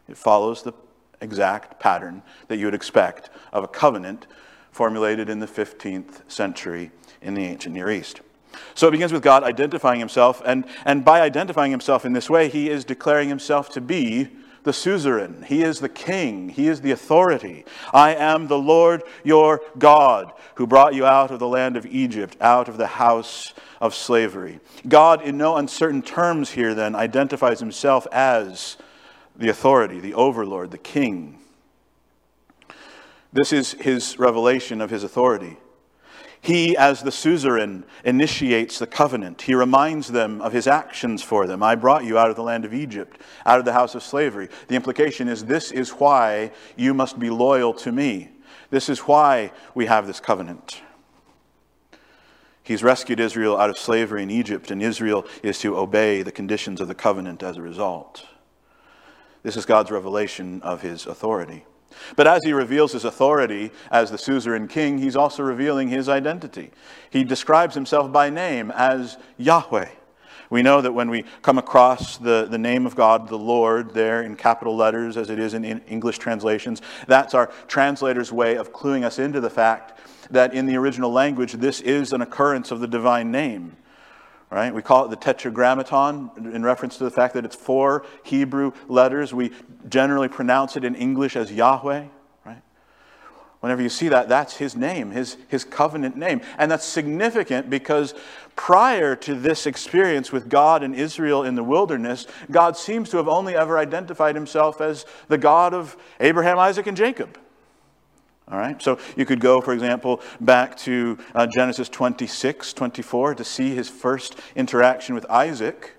It 0.09 0.17
follows 0.17 0.63
the 0.63 0.73
exact 1.21 1.81
pattern 1.81 2.23
that 2.49 2.57
you 2.57 2.67
would 2.67 2.75
expect 2.75 3.31
of 3.53 3.65
a 3.65 3.69
covenant 3.69 4.27
formulated 4.71 5.29
in 5.29 5.41
the 5.41 5.47
15th 5.47 6.21
century 6.31 6.91
in 7.21 7.35
the 7.35 7.45
ancient 7.45 7.75
Near 7.75 7.91
East. 7.91 8.21
So 8.75 8.89
it 8.89 8.93
begins 8.93 9.13
with 9.13 9.23
God 9.23 9.43
identifying 9.43 10.01
himself, 10.01 10.41
and, 10.45 10.65
and 10.85 11.05
by 11.05 11.21
identifying 11.21 11.71
himself 11.71 12.05
in 12.05 12.13
this 12.13 12.31
way, 12.31 12.49
he 12.49 12.71
is 12.71 12.85
declaring 12.85 13.29
himself 13.29 13.69
to 13.71 13.81
be 13.81 14.29
the 14.65 14.73
suzerain. 14.73 15.45
He 15.47 15.63
is 15.63 15.81
the 15.81 15.89
king. 15.89 16.51
He 16.51 16.69
is 16.69 16.81
the 16.81 16.91
authority. 16.91 17.65
I 17.93 18.15
am 18.15 18.49
the 18.49 18.59
Lord 18.59 19.03
your 19.25 19.61
God 19.79 20.33
who 20.57 20.67
brought 20.67 20.95
you 20.95 21.07
out 21.07 21.31
of 21.31 21.39
the 21.39 21.49
land 21.49 21.77
of 21.77 21.87
Egypt, 21.87 22.37
out 22.41 22.69
of 22.69 22.77
the 22.77 22.87
house 22.87 23.55
of 23.81 23.95
slavery. 23.95 24.61
God, 24.87 25.23
in 25.23 25.39
no 25.39 25.57
uncertain 25.57 26.03
terms 26.03 26.51
here, 26.51 26.75
then, 26.75 26.95
identifies 26.95 27.61
himself 27.61 28.07
as 28.13 28.77
the 29.39 29.49
authority, 29.49 30.01
the 30.01 30.15
overlord, 30.15 30.71
the 30.71 30.79
king. 30.79 31.39
This 33.33 33.53
is 33.53 33.73
his 33.73 34.19
revelation 34.19 34.81
of 34.81 34.91
his 34.91 35.05
authority. 35.05 35.59
He, 36.41 36.77
as 36.77 37.03
the 37.03 37.11
suzerain, 37.11 37.85
initiates 38.05 38.79
the 38.79 38.87
covenant. 38.87 39.43
He 39.43 39.55
reminds 39.55 40.09
them 40.09 40.41
of 40.41 40.53
his 40.53 40.67
actions 40.67 41.23
for 41.23 41.47
them. 41.47 41.63
I 41.63 41.75
brought 41.75 42.05
you 42.05 42.17
out 42.17 42.31
of 42.31 42.37
the 42.37 42.43
land 42.43 42.65
of 42.65 42.73
Egypt, 42.73 43.21
out 43.45 43.59
of 43.59 43.65
the 43.65 43.73
house 43.73 43.95
of 43.95 44.03
slavery. 44.03 44.49
The 44.69 44.77
implication 44.77 45.29
is 45.29 45.45
this 45.45 45.73
is 45.73 45.91
why 45.91 46.53
you 46.77 46.95
must 46.95 47.19
be 47.19 47.29
loyal 47.29 47.75
to 47.75 47.93
me. 47.93 48.31
This 48.71 48.89
is 48.89 49.01
why 49.01 49.53
we 49.75 49.87
have 49.87 50.07
this 50.07 50.21
covenant. 50.21 50.81
He's 52.63 52.83
rescued 52.83 53.19
Israel 53.19 53.59
out 53.59 53.71
of 53.71 53.79
slavery 53.79 54.23
in 54.23 54.31
Egypt, 54.31 54.71
and 54.71 54.83
Israel 54.83 55.27
is 55.43 55.59
to 55.61 55.77
obey 55.77 56.23
the 56.23 56.33
conditions 56.33 56.81
of 56.81 56.89
the 56.89 56.95
covenant 56.95 57.43
as 57.43 57.57
a 57.57 57.63
result. 57.63 58.27
This 59.43 59.57
is 59.57 59.67
God's 59.67 59.91
revelation 59.91 60.61
of 60.63 60.83
his 60.83 61.07
authority. 61.07 61.65
But 62.17 62.27
as 62.27 62.45
he 62.45 62.53
reveals 62.53 62.93
his 62.93 63.05
authority 63.05 63.71
as 63.91 64.11
the 64.11 64.19
suzerain 64.19 64.69
king, 64.69 64.99
he's 64.99 65.17
also 65.17 65.43
revealing 65.43 65.89
his 65.89 66.09
identity. 66.09 66.71
He 67.11 67.25
describes 67.25 67.75
himself 67.75 68.13
by 68.13 68.31
name 68.31 68.71
as 68.71 69.17
Yahweh. 69.37 69.89
We 70.51 70.63
know 70.63 70.81
that 70.81 70.93
when 70.93 71.11
we 71.11 71.25
come 71.43 71.59
across 71.59 72.17
the, 72.17 72.47
the 72.51 72.59
name 72.59 72.87
of 72.87 72.97
God, 72.97 73.29
the 73.29 73.39
Lord, 73.39 73.93
there 73.93 74.23
in 74.23 74.35
capital 74.35 74.75
letters, 74.77 75.17
as 75.17 75.29
it 75.29 75.39
is 75.39 75.53
in, 75.53 75.65
in 75.65 75.81
English 75.81 76.19
translations, 76.19 76.81
that's 77.07 77.35
our 77.35 77.49
translator's 77.67 78.33
way 78.33 78.57
of 78.57 78.73
cluing 78.73 79.05
us 79.05 79.19
into 79.19 79.41
the 79.41 79.51
fact 79.51 79.99
that 80.31 80.55
in 80.55 80.67
the 80.67 80.77
original 80.77 81.13
language, 81.13 81.53
this 81.55 81.81
is 81.83 82.13
an 82.13 82.23
occurrence 82.23 82.71
of 82.71 82.81
the 82.81 82.89
divine 82.89 83.31
name 83.31 83.77
right? 84.51 84.75
We 84.75 84.83
call 84.83 85.05
it 85.05 85.11
the 85.11 85.17
tetragrammaton 85.17 86.31
in 86.55 86.63
reference 86.63 86.97
to 86.99 87.05
the 87.05 87.11
fact 87.11 87.35
that 87.35 87.45
it's 87.45 87.57
four 87.57 88.05
Hebrew 88.23 88.73
letters. 88.89 89.35
We 89.35 89.53
generally 89.89 90.29
pronounce 90.29 90.77
it 90.77 90.85
in 90.85 90.95
English 90.95 91.37
as 91.37 91.53
Yahweh, 91.53 92.07
right? 92.47 92.63
Whenever 93.61 93.83
you 93.83 93.91
see 93.91 94.09
that, 94.09 94.29
that's 94.29 94.57
his 94.57 94.75
name, 94.75 95.11
his, 95.11 95.37
his 95.49 95.65
covenant 95.65 96.17
name. 96.17 96.41
And 96.57 96.71
that's 96.71 96.87
significant 96.87 97.69
because 97.69 98.15
prior 98.57 99.15
to 99.17 99.35
this 99.35 99.67
experience 99.67 100.33
with 100.33 100.49
God 100.49 100.83
and 100.83 100.95
Israel 100.95 101.45
in 101.45 101.55
the 101.55 101.65
wilderness, 101.65 102.27
God 102.51 102.77
seems 102.77 103.11
to 103.11 103.19
have 103.19 103.29
only 103.29 103.55
ever 103.55 103.79
identified 103.79 104.35
himself 104.35 104.81
as 104.81 105.05
the 105.29 105.39
God 105.39 105.75
of 105.75 105.97
Abraham, 106.21 106.59
Isaac, 106.59 106.87
and 106.87 106.97
Jacob. 106.97 107.39
All 108.51 108.59
right, 108.59 108.81
so 108.81 108.99
you 109.15 109.27
could 109.27 109.41
go, 109.41 109.61
for 109.61 109.75
example, 109.75 110.23
back 110.41 110.75
to 110.79 111.19
uh, 111.35 111.47
Genesis 111.47 111.91
26, 111.91 112.73
24 112.73 113.35
to 113.35 113.45
see 113.45 113.75
his 113.75 113.91
first 113.91 114.39
interaction 114.57 115.15
with 115.15 115.27
Isaac. 115.29 115.93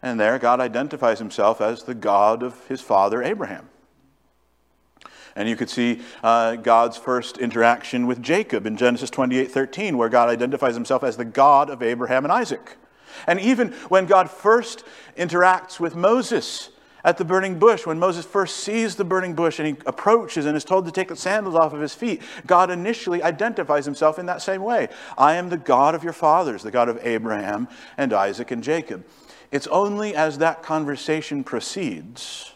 And 0.00 0.18
there, 0.18 0.38
God 0.38 0.58
identifies 0.58 1.18
himself 1.18 1.60
as 1.60 1.82
the 1.82 1.94
God 1.94 2.42
of 2.42 2.66
his 2.66 2.80
father 2.80 3.22
Abraham. 3.22 3.68
And 5.36 5.50
you 5.50 5.56
could 5.56 5.68
see 5.68 6.00
uh, 6.22 6.56
God's 6.56 6.96
first 6.96 7.36
interaction 7.36 8.06
with 8.06 8.22
Jacob 8.22 8.66
in 8.66 8.78
Genesis 8.78 9.10
28, 9.10 9.50
13, 9.50 9.98
where 9.98 10.08
God 10.08 10.30
identifies 10.30 10.74
himself 10.74 11.04
as 11.04 11.18
the 11.18 11.26
God 11.26 11.68
of 11.68 11.82
Abraham 11.82 12.24
and 12.24 12.32
Isaac. 12.32 12.78
And 13.26 13.38
even 13.38 13.72
when 13.88 14.06
God 14.06 14.30
first 14.30 14.82
interacts 15.16 15.78
with 15.78 15.94
Moses 15.94 16.70
at 17.04 17.18
the 17.18 17.24
burning 17.24 17.58
bush, 17.58 17.84
when 17.84 17.98
Moses 17.98 18.24
first 18.24 18.58
sees 18.58 18.94
the 18.94 19.04
burning 19.04 19.34
bush 19.34 19.58
and 19.58 19.66
he 19.66 19.76
approaches 19.86 20.46
and 20.46 20.56
is 20.56 20.64
told 20.64 20.84
to 20.84 20.92
take 20.92 21.08
the 21.08 21.16
sandals 21.16 21.56
off 21.56 21.72
of 21.72 21.80
his 21.80 21.94
feet, 21.94 22.22
God 22.46 22.70
initially 22.70 23.22
identifies 23.22 23.84
himself 23.84 24.18
in 24.18 24.26
that 24.26 24.42
same 24.42 24.62
way. 24.62 24.88
I 25.18 25.34
am 25.34 25.48
the 25.48 25.56
God 25.56 25.94
of 25.94 26.04
your 26.04 26.12
fathers, 26.12 26.62
the 26.62 26.70
God 26.70 26.88
of 26.88 27.04
Abraham 27.04 27.68
and 27.96 28.12
Isaac 28.12 28.50
and 28.50 28.62
Jacob. 28.62 29.04
It's 29.50 29.66
only 29.66 30.14
as 30.14 30.38
that 30.38 30.62
conversation 30.62 31.44
proceeds 31.44 32.52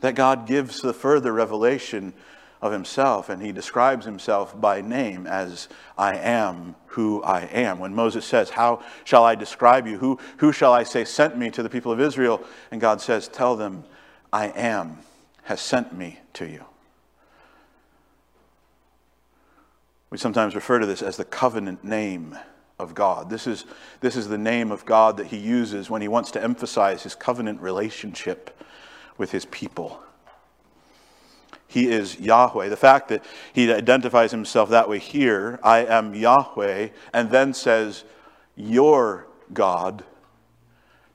that 0.00 0.14
God 0.14 0.46
gives 0.46 0.80
the 0.80 0.94
further 0.94 1.32
revelation 1.32 2.14
of 2.60 2.72
himself, 2.72 3.28
and 3.28 3.42
he 3.42 3.52
describes 3.52 4.04
himself 4.04 4.60
by 4.60 4.80
name 4.80 5.26
as 5.26 5.68
I 5.96 6.16
am 6.16 6.74
who 6.86 7.22
I 7.22 7.42
am. 7.42 7.78
When 7.78 7.94
Moses 7.94 8.24
says, 8.24 8.50
How 8.50 8.82
shall 9.04 9.24
I 9.24 9.34
describe 9.34 9.86
you? 9.86 9.98
Who, 9.98 10.18
who 10.38 10.52
shall 10.52 10.72
I 10.72 10.82
say 10.82 11.04
sent 11.04 11.38
me 11.38 11.50
to 11.50 11.62
the 11.62 11.70
people 11.70 11.92
of 11.92 12.00
Israel? 12.00 12.42
And 12.70 12.80
God 12.80 13.00
says, 13.00 13.28
Tell 13.28 13.56
them, 13.56 13.84
I 14.32 14.48
am 14.48 14.98
has 15.44 15.60
sent 15.62 15.96
me 15.96 16.18
to 16.34 16.46
you. 16.46 16.64
We 20.10 20.18
sometimes 20.18 20.54
refer 20.54 20.78
to 20.78 20.86
this 20.86 21.00
as 21.00 21.16
the 21.16 21.24
covenant 21.24 21.84
name 21.84 22.36
of 22.78 22.94
God. 22.94 23.30
This 23.30 23.46
is, 23.46 23.64
this 24.00 24.16
is 24.16 24.28
the 24.28 24.38
name 24.38 24.70
of 24.70 24.84
God 24.84 25.16
that 25.16 25.28
he 25.28 25.38
uses 25.38 25.88
when 25.88 26.02
he 26.02 26.08
wants 26.08 26.30
to 26.32 26.42
emphasize 26.42 27.02
his 27.02 27.14
covenant 27.14 27.60
relationship 27.60 28.60
with 29.16 29.32
his 29.32 29.44
people. 29.46 30.02
He 31.68 31.90
is 31.90 32.18
Yahweh. 32.18 32.70
The 32.70 32.76
fact 32.76 33.08
that 33.10 33.22
he 33.52 33.70
identifies 33.70 34.30
himself 34.30 34.70
that 34.70 34.88
way 34.88 34.98
here, 34.98 35.60
I 35.62 35.84
am 35.84 36.14
Yahweh, 36.14 36.88
and 37.12 37.30
then 37.30 37.52
says, 37.52 38.04
Your 38.56 39.28
God, 39.52 40.02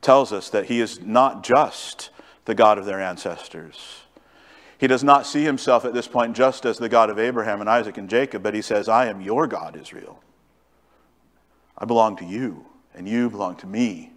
tells 0.02 0.32
us 0.32 0.50
that 0.52 0.66
he 0.66 0.80
is 0.80 1.02
not 1.02 1.44
just 1.44 2.12
the 2.46 2.54
God 2.54 2.78
of 2.78 2.86
their 2.86 3.02
ancestors. 3.02 4.04
He 4.78 4.86
does 4.86 5.04
not 5.04 5.26
see 5.26 5.44
himself 5.44 5.86
at 5.86 5.94
this 5.94 6.08
point 6.08 6.36
just 6.36 6.66
as 6.66 6.78
the 6.78 6.90
God 6.90 7.10
of 7.10 7.18
Abraham 7.18 7.60
and 7.60 7.70
Isaac 7.70 7.98
and 7.98 8.10
Jacob, 8.10 8.44
but 8.44 8.54
he 8.54 8.62
says, 8.62 8.88
I 8.88 9.08
am 9.08 9.22
your 9.22 9.48
God, 9.48 9.76
Israel. 9.76 10.22
I 11.78 11.86
belong 11.86 12.16
to 12.18 12.26
you, 12.26 12.66
and 12.94 13.08
you 13.08 13.30
belong 13.30 13.56
to 13.58 13.68
me. 13.68 14.12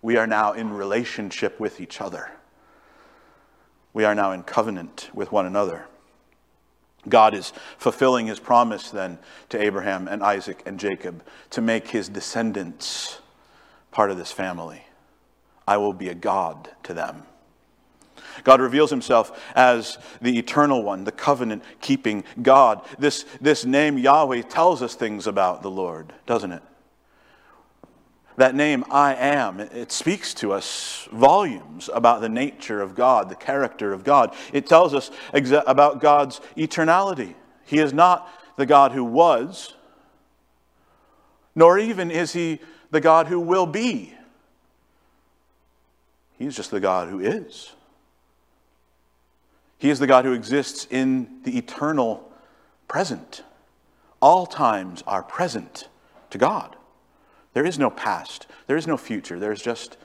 We 0.00 0.16
are 0.16 0.26
now 0.26 0.52
in 0.52 0.70
relationship 0.70 1.60
with 1.60 1.80
each 1.80 2.00
other 2.00 2.30
we 3.92 4.04
are 4.04 4.14
now 4.14 4.32
in 4.32 4.42
covenant 4.42 5.10
with 5.12 5.32
one 5.32 5.46
another. 5.46 5.86
God 7.08 7.34
is 7.34 7.52
fulfilling 7.78 8.26
his 8.26 8.38
promise 8.38 8.90
then 8.90 9.18
to 9.48 9.60
Abraham 9.60 10.06
and 10.08 10.22
Isaac 10.22 10.62
and 10.66 10.78
Jacob 10.78 11.24
to 11.50 11.60
make 11.60 11.88
his 11.88 12.08
descendants 12.08 13.20
part 13.90 14.10
of 14.10 14.16
this 14.16 14.32
family. 14.32 14.86
I 15.66 15.76
will 15.78 15.92
be 15.92 16.08
a 16.08 16.14
God 16.14 16.70
to 16.84 16.94
them. 16.94 17.24
God 18.44 18.60
reveals 18.60 18.90
himself 18.90 19.38
as 19.54 19.98
the 20.20 20.38
eternal 20.38 20.82
one, 20.82 21.04
the 21.04 21.12
covenant 21.12 21.62
keeping 21.80 22.24
God. 22.40 22.84
This, 22.98 23.26
this 23.40 23.64
name, 23.64 23.98
Yahweh, 23.98 24.42
tells 24.42 24.80
us 24.80 24.94
things 24.94 25.26
about 25.26 25.62
the 25.62 25.70
Lord, 25.70 26.12
doesn't 26.26 26.52
it? 26.52 26.62
That 28.36 28.54
name, 28.54 28.84
I 28.90 29.14
am, 29.14 29.60
it 29.60 29.92
speaks 29.92 30.32
to 30.34 30.52
us 30.52 31.06
volumes 31.12 31.90
about 31.92 32.22
the 32.22 32.28
nature 32.28 32.80
of 32.80 32.94
God, 32.94 33.28
the 33.28 33.34
character 33.34 33.92
of 33.92 34.04
God. 34.04 34.34
It 34.52 34.66
tells 34.66 34.94
us 34.94 35.10
exa- 35.34 35.64
about 35.66 36.00
God's 36.00 36.40
eternality. 36.56 37.34
He 37.64 37.78
is 37.78 37.92
not 37.92 38.28
the 38.56 38.66
God 38.66 38.92
who 38.92 39.04
was, 39.04 39.74
nor 41.54 41.78
even 41.78 42.10
is 42.10 42.32
he 42.32 42.60
the 42.90 43.00
God 43.00 43.26
who 43.26 43.38
will 43.38 43.66
be. 43.66 44.14
He's 46.38 46.56
just 46.56 46.70
the 46.70 46.80
God 46.80 47.08
who 47.08 47.20
is. 47.20 47.72
He 49.78 49.90
is 49.90 49.98
the 49.98 50.06
God 50.06 50.24
who 50.24 50.32
exists 50.32 50.86
in 50.90 51.40
the 51.44 51.58
eternal 51.58 52.32
present. 52.88 53.42
All 54.20 54.46
times 54.46 55.02
are 55.06 55.22
present 55.22 55.88
to 56.30 56.38
God. 56.38 56.76
There 57.54 57.66
is 57.66 57.78
no 57.78 57.90
past, 57.90 58.46
there 58.66 58.76
is 58.76 58.86
no 58.86 58.96
future, 58.96 59.38
there's 59.38 59.62
just 59.62 59.96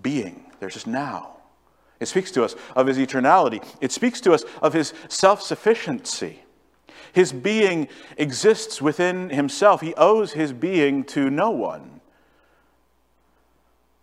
being, 0.00 0.50
there's 0.60 0.74
just 0.74 0.86
now. 0.86 1.36
It 1.98 2.06
speaks 2.06 2.30
to 2.32 2.44
us 2.44 2.56
of 2.74 2.86
his 2.86 2.96
eternality, 2.96 3.64
it 3.80 3.92
speaks 3.92 4.20
to 4.22 4.32
us 4.32 4.44
of 4.62 4.72
his 4.72 4.94
self 5.08 5.42
sufficiency. 5.42 6.42
His 7.12 7.32
being 7.32 7.88
exists 8.16 8.80
within 8.80 9.30
himself, 9.30 9.80
he 9.80 9.94
owes 9.94 10.32
his 10.32 10.52
being 10.52 11.02
to 11.04 11.28
no 11.28 11.50
one. 11.50 12.00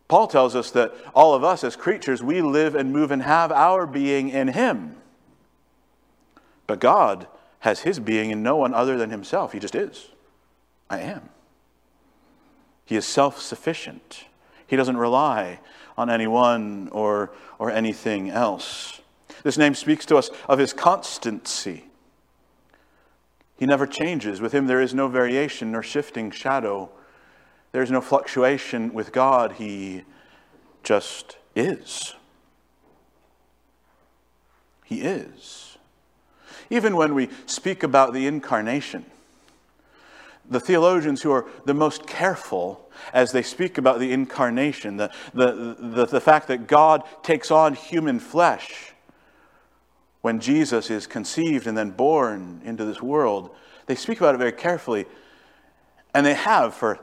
Paul 0.07 0.27
tells 0.27 0.55
us 0.55 0.71
that 0.71 0.93
all 1.13 1.33
of 1.33 1.43
us 1.43 1.63
as 1.63 1.75
creatures, 1.75 2.23
we 2.23 2.41
live 2.41 2.75
and 2.75 2.93
move 2.93 3.11
and 3.11 3.21
have 3.23 3.51
our 3.51 3.85
being 3.85 4.29
in 4.29 4.49
him. 4.49 4.97
But 6.65 6.79
God 6.79 7.27
has 7.59 7.81
his 7.81 7.99
being 7.99 8.29
in 8.29 8.43
no 8.43 8.55
one 8.55 8.73
other 8.73 8.97
than 8.97 9.09
himself. 9.09 9.53
He 9.53 9.59
just 9.59 9.75
is. 9.75 10.09
I 10.89 10.99
am. 10.99 11.29
He 12.87 12.95
is 12.95 13.05
self 13.05 13.41
sufficient. 13.41 14.23
He 14.65 14.77
doesn't 14.77 14.97
rely 14.97 15.59
on 15.97 16.09
anyone 16.09 16.87
or, 16.93 17.31
or 17.59 17.69
anything 17.69 18.29
else. 18.29 19.01
This 19.43 19.57
name 19.57 19.75
speaks 19.75 20.05
to 20.07 20.15
us 20.15 20.29
of 20.47 20.57
his 20.57 20.71
constancy. 20.71 21.83
He 23.57 23.65
never 23.65 23.85
changes. 23.85 24.39
With 24.39 24.53
him, 24.53 24.67
there 24.67 24.81
is 24.81 24.93
no 24.93 25.09
variation 25.09 25.73
nor 25.73 25.83
shifting 25.83 26.31
shadow. 26.31 26.89
There 27.73 27.81
is 27.81 27.91
no 27.91 27.99
fluctuation 27.99 28.93
with 28.93 29.11
God. 29.11 29.53
He 29.53 30.03
just 30.81 31.37
is. 31.55 32.15
He 34.85 35.01
is. 35.01 35.77
Even 36.69 36.95
when 36.95 37.13
we 37.13 37.27
speak 37.47 37.83
about 37.83 38.13
the 38.13 38.27
incarnation, 38.27 39.05
the 40.49 40.59
theologians 40.59 41.21
who 41.21 41.31
are 41.31 41.45
the 41.65 41.73
most 41.73 42.07
careful 42.07 42.89
as 43.13 43.31
they 43.31 43.43
speak 43.43 43.77
about 43.77 43.99
the 43.99 44.11
incarnation, 44.11 44.97
the, 44.97 45.11
the, 45.33 45.75
the, 45.79 46.05
the, 46.05 46.21
fact 46.21 46.47
that 46.47 46.67
God 46.67 47.03
takes 47.21 47.51
on 47.51 47.73
human 47.75 48.19
flesh 48.19 48.93
when 50.21 50.39
Jesus 50.39 50.89
is 50.89 51.05
conceived 51.05 51.67
and 51.67 51.77
then 51.77 51.91
born 51.91 52.61
into 52.63 52.85
this 52.85 53.01
world, 53.01 53.51
they 53.85 53.95
speak 53.95 54.19
about 54.19 54.35
it 54.35 54.39
very 54.39 54.51
carefully, 54.51 55.05
and 56.13 56.25
they 56.25 56.33
have 56.33 56.73
for 56.73 56.99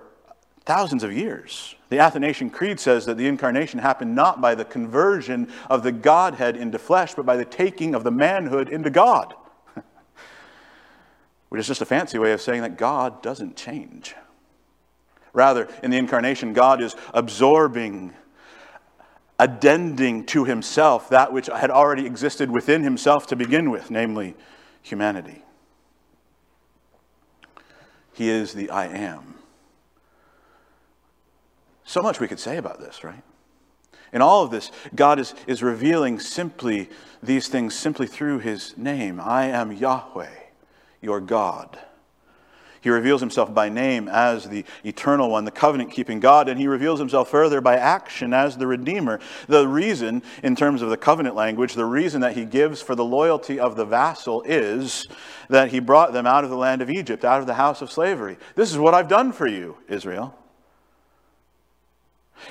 thousands 0.64 1.02
of 1.02 1.12
years. 1.12 1.74
The 1.90 2.00
Athanasian 2.00 2.50
Creed 2.50 2.80
says 2.80 3.06
that 3.06 3.16
the 3.16 3.26
incarnation 3.26 3.78
happened 3.78 4.14
not 4.14 4.40
by 4.40 4.54
the 4.54 4.64
conversion 4.64 5.52
of 5.70 5.82
the 5.82 5.92
Godhead 5.92 6.56
into 6.56 6.78
flesh, 6.78 7.14
but 7.14 7.26
by 7.26 7.36
the 7.36 7.44
taking 7.44 7.94
of 7.94 8.04
the 8.04 8.10
manhood 8.10 8.68
into 8.68 8.90
God 8.90 9.34
which 11.54 11.60
is 11.60 11.68
just 11.68 11.82
a 11.82 11.86
fancy 11.86 12.18
way 12.18 12.32
of 12.32 12.40
saying 12.40 12.62
that 12.62 12.76
God 12.76 13.22
doesn't 13.22 13.54
change. 13.54 14.16
Rather, 15.32 15.68
in 15.84 15.92
the 15.92 15.96
incarnation, 15.96 16.52
God 16.52 16.82
is 16.82 16.96
absorbing, 17.12 18.12
addending 19.38 20.26
to 20.26 20.46
himself 20.46 21.10
that 21.10 21.32
which 21.32 21.46
had 21.46 21.70
already 21.70 22.06
existed 22.06 22.50
within 22.50 22.82
himself 22.82 23.28
to 23.28 23.36
begin 23.36 23.70
with, 23.70 23.88
namely 23.88 24.34
humanity. 24.82 25.44
He 28.14 28.28
is 28.28 28.54
the 28.54 28.68
I 28.68 28.86
am. 28.86 29.36
So 31.84 32.02
much 32.02 32.18
we 32.18 32.26
could 32.26 32.40
say 32.40 32.56
about 32.56 32.80
this, 32.80 33.04
right? 33.04 33.22
In 34.12 34.20
all 34.20 34.42
of 34.42 34.50
this, 34.50 34.72
God 34.92 35.20
is, 35.20 35.36
is 35.46 35.62
revealing 35.62 36.18
simply 36.18 36.90
these 37.22 37.46
things 37.46 37.76
simply 37.76 38.08
through 38.08 38.40
his 38.40 38.76
name. 38.76 39.20
I 39.20 39.44
am 39.44 39.70
Yahweh 39.70 40.43
your 41.04 41.20
God. 41.20 41.78
He 42.84 42.90
reveals 42.90 43.22
himself 43.22 43.54
by 43.54 43.70
name 43.70 44.08
as 44.08 44.46
the 44.46 44.62
eternal 44.84 45.30
one, 45.30 45.46
the 45.46 45.50
covenant 45.50 45.90
keeping 45.90 46.20
God, 46.20 46.50
and 46.50 46.60
he 46.60 46.68
reveals 46.68 46.98
himself 46.98 47.30
further 47.30 47.62
by 47.62 47.78
action 47.78 48.34
as 48.34 48.58
the 48.58 48.66
Redeemer. 48.66 49.20
The 49.48 49.66
reason, 49.66 50.22
in 50.42 50.54
terms 50.54 50.82
of 50.82 50.90
the 50.90 50.98
covenant 50.98 51.34
language, 51.34 51.72
the 51.72 51.86
reason 51.86 52.20
that 52.20 52.36
he 52.36 52.44
gives 52.44 52.82
for 52.82 52.94
the 52.94 53.04
loyalty 53.04 53.58
of 53.58 53.76
the 53.76 53.86
vassal 53.86 54.42
is 54.42 55.06
that 55.48 55.70
he 55.70 55.80
brought 55.80 56.12
them 56.12 56.26
out 56.26 56.44
of 56.44 56.50
the 56.50 56.58
land 56.58 56.82
of 56.82 56.90
Egypt, 56.90 57.24
out 57.24 57.40
of 57.40 57.46
the 57.46 57.54
house 57.54 57.80
of 57.80 57.90
slavery. 57.90 58.36
This 58.54 58.70
is 58.70 58.76
what 58.76 58.92
I've 58.92 59.08
done 59.08 59.32
for 59.32 59.46
you, 59.46 59.78
Israel. 59.88 60.38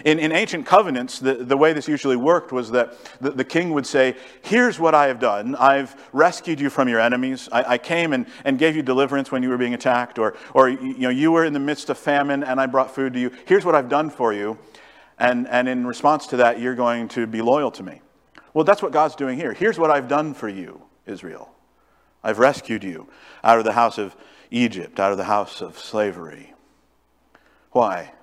In, 0.06 0.18
in 0.18 0.32
ancient 0.32 0.66
covenants, 0.66 1.20
the, 1.20 1.36
the 1.36 1.58
way 1.58 1.74
this 1.74 1.88
usually 1.88 2.16
worked 2.16 2.52
was 2.52 2.72
that 2.72 2.96
the, 3.22 3.32
the 3.32 3.44
king 3.44 3.72
would 3.72 3.86
say, 3.86 4.16
Here's 4.42 4.80
what 4.80 4.96
I 4.96 5.08
have 5.08 5.20
done. 5.20 5.56
I've 5.56 5.96
rescued 6.14 6.60
you 6.60 6.70
from 6.70 6.88
your 6.90 7.00
enemies. 7.00 7.48
I, 7.52 7.74
I 7.74 7.78
came 7.78 8.14
and, 8.14 8.26
and 8.44 8.58
gave 8.58 8.76
you 8.76 8.82
deliverance 8.82 9.32
when 9.32 9.44
you 9.44 9.50
were 9.50 9.58
being 9.58 9.74
attacked, 9.74 10.18
or, 10.18 10.36
or 10.54 10.70
you, 10.70 10.98
know, 10.98 11.10
you 11.10 11.32
were 11.32 11.46
in 11.46 11.54
the 11.54 11.60
midst 11.60 11.90
of 11.90 11.98
famine 11.98 12.44
and 12.44 12.60
I 12.60 12.66
brought 12.66 12.94
food 12.94 13.14
to 13.14 13.20
you. 13.20 13.32
Here's 13.46 13.66
what 13.66 13.76
I've 13.76 13.90
done 13.90 14.10
for 14.10 14.34
you. 14.34 14.58
And, 15.20 15.48
and 15.48 15.70
in 15.70 15.86
response 15.86 16.28
to 16.28 16.38
that, 16.38 16.60
you're 16.60 16.76
going 16.76 17.08
to 17.10 17.28
be 17.28 17.42
loyal 17.42 17.72
to 17.72 17.84
me. 17.84 18.02
Well, 18.54 18.66
that's 18.66 18.82
what 18.82 18.92
God's 18.92 19.16
doing 19.16 19.38
here. 19.38 19.54
Here's 19.54 19.78
what 19.78 19.92
I've 19.92 20.08
done 20.08 20.34
for 20.34 20.50
you, 20.50 20.82
Israel. 21.06 21.52
I've 22.24 22.40
rescued 22.40 22.84
you 22.84 23.08
out 23.44 23.60
of 23.60 23.66
the 23.66 23.74
house 23.74 23.98
of 23.98 24.16
Egypt, 24.50 25.00
out 25.00 25.12
of 25.12 25.18
the 25.18 25.24
house 25.26 25.62
of 25.62 25.78
slavery. 25.78 26.54
Why? 27.72 28.14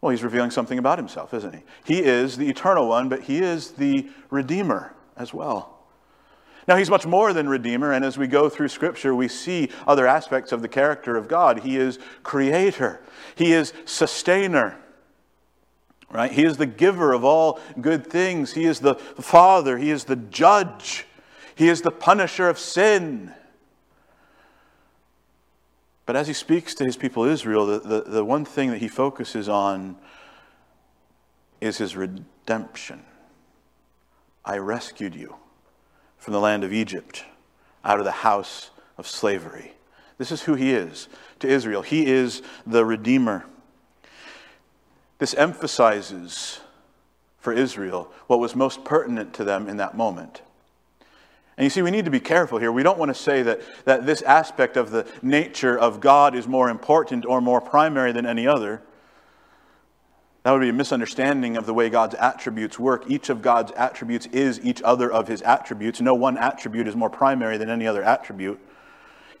Well, 0.00 0.10
he's 0.10 0.22
revealing 0.22 0.50
something 0.50 0.78
about 0.78 0.98
himself, 0.98 1.32
isn't 1.34 1.54
he? 1.54 1.62
He 1.84 2.04
is 2.04 2.36
the 2.36 2.48
eternal 2.48 2.88
one, 2.88 3.08
but 3.08 3.22
he 3.22 3.38
is 3.38 3.72
the 3.72 4.08
Redeemer 4.30 4.94
as 5.16 5.32
well. 5.32 5.76
Now, 6.68 6.76
he's 6.76 6.90
much 6.90 7.06
more 7.06 7.32
than 7.32 7.48
Redeemer, 7.48 7.92
and 7.92 8.04
as 8.04 8.18
we 8.18 8.26
go 8.26 8.48
through 8.48 8.68
Scripture, 8.68 9.14
we 9.14 9.28
see 9.28 9.70
other 9.86 10.06
aspects 10.06 10.50
of 10.50 10.62
the 10.62 10.68
character 10.68 11.16
of 11.16 11.28
God. 11.28 11.60
He 11.60 11.76
is 11.76 11.98
Creator, 12.24 13.00
He 13.36 13.52
is 13.52 13.72
Sustainer, 13.84 14.76
right? 16.10 16.30
He 16.30 16.44
is 16.44 16.56
the 16.56 16.66
giver 16.66 17.12
of 17.12 17.24
all 17.24 17.60
good 17.80 18.06
things, 18.06 18.52
He 18.52 18.64
is 18.64 18.80
the 18.80 18.96
Father, 18.96 19.78
He 19.78 19.90
is 19.90 20.04
the 20.04 20.16
Judge, 20.16 21.06
He 21.54 21.68
is 21.68 21.82
the 21.82 21.92
Punisher 21.92 22.48
of 22.48 22.58
sin. 22.58 23.32
But 26.06 26.14
as 26.14 26.28
he 26.28 26.32
speaks 26.32 26.74
to 26.76 26.84
his 26.84 26.96
people 26.96 27.24
Israel, 27.24 27.66
the, 27.66 27.80
the, 27.80 28.00
the 28.02 28.24
one 28.24 28.44
thing 28.44 28.70
that 28.70 28.78
he 28.78 28.88
focuses 28.88 29.48
on 29.48 29.96
is 31.60 31.78
his 31.78 31.96
redemption. 31.96 33.02
I 34.44 34.58
rescued 34.58 35.16
you 35.16 35.34
from 36.16 36.32
the 36.32 36.40
land 36.40 36.62
of 36.62 36.72
Egypt, 36.72 37.24
out 37.84 37.98
of 37.98 38.04
the 38.04 38.12
house 38.12 38.70
of 38.96 39.08
slavery. 39.08 39.72
This 40.18 40.30
is 40.30 40.42
who 40.42 40.54
he 40.54 40.72
is 40.72 41.08
to 41.40 41.48
Israel. 41.48 41.82
He 41.82 42.06
is 42.06 42.40
the 42.66 42.84
Redeemer. 42.84 43.44
This 45.18 45.34
emphasizes 45.34 46.60
for 47.38 47.52
Israel 47.52 48.12
what 48.28 48.38
was 48.38 48.54
most 48.54 48.84
pertinent 48.84 49.34
to 49.34 49.44
them 49.44 49.68
in 49.68 49.76
that 49.78 49.96
moment. 49.96 50.42
And 51.56 51.64
you 51.64 51.70
see, 51.70 51.80
we 51.80 51.90
need 51.90 52.04
to 52.04 52.10
be 52.10 52.20
careful 52.20 52.58
here. 52.58 52.70
We 52.70 52.82
don't 52.82 52.98
want 52.98 53.08
to 53.08 53.14
say 53.14 53.42
that, 53.42 53.62
that 53.86 54.04
this 54.04 54.20
aspect 54.22 54.76
of 54.76 54.90
the 54.90 55.10
nature 55.22 55.78
of 55.78 56.00
God 56.00 56.34
is 56.34 56.46
more 56.46 56.68
important 56.68 57.24
or 57.24 57.40
more 57.40 57.60
primary 57.60 58.12
than 58.12 58.26
any 58.26 58.46
other. 58.46 58.82
That 60.42 60.52
would 60.52 60.60
be 60.60 60.68
a 60.68 60.74
misunderstanding 60.74 61.56
of 61.56 61.66
the 61.66 61.74
way 61.74 61.88
God's 61.88 62.14
attributes 62.14 62.78
work. 62.78 63.04
Each 63.08 63.30
of 63.30 63.42
God's 63.42 63.72
attributes 63.72 64.26
is 64.26 64.60
each 64.64 64.82
other 64.82 65.10
of 65.10 65.28
his 65.28 65.42
attributes. 65.42 66.00
No 66.00 66.14
one 66.14 66.36
attribute 66.36 66.86
is 66.86 66.94
more 66.94 67.10
primary 67.10 67.56
than 67.56 67.70
any 67.70 67.86
other 67.86 68.04
attribute. 68.04 68.60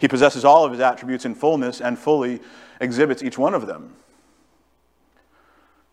He 0.00 0.08
possesses 0.08 0.44
all 0.44 0.64
of 0.64 0.72
his 0.72 0.80
attributes 0.80 1.24
in 1.24 1.34
fullness 1.34 1.80
and 1.80 1.98
fully 1.98 2.40
exhibits 2.80 3.22
each 3.22 3.38
one 3.38 3.54
of 3.54 3.66
them. 3.66 3.94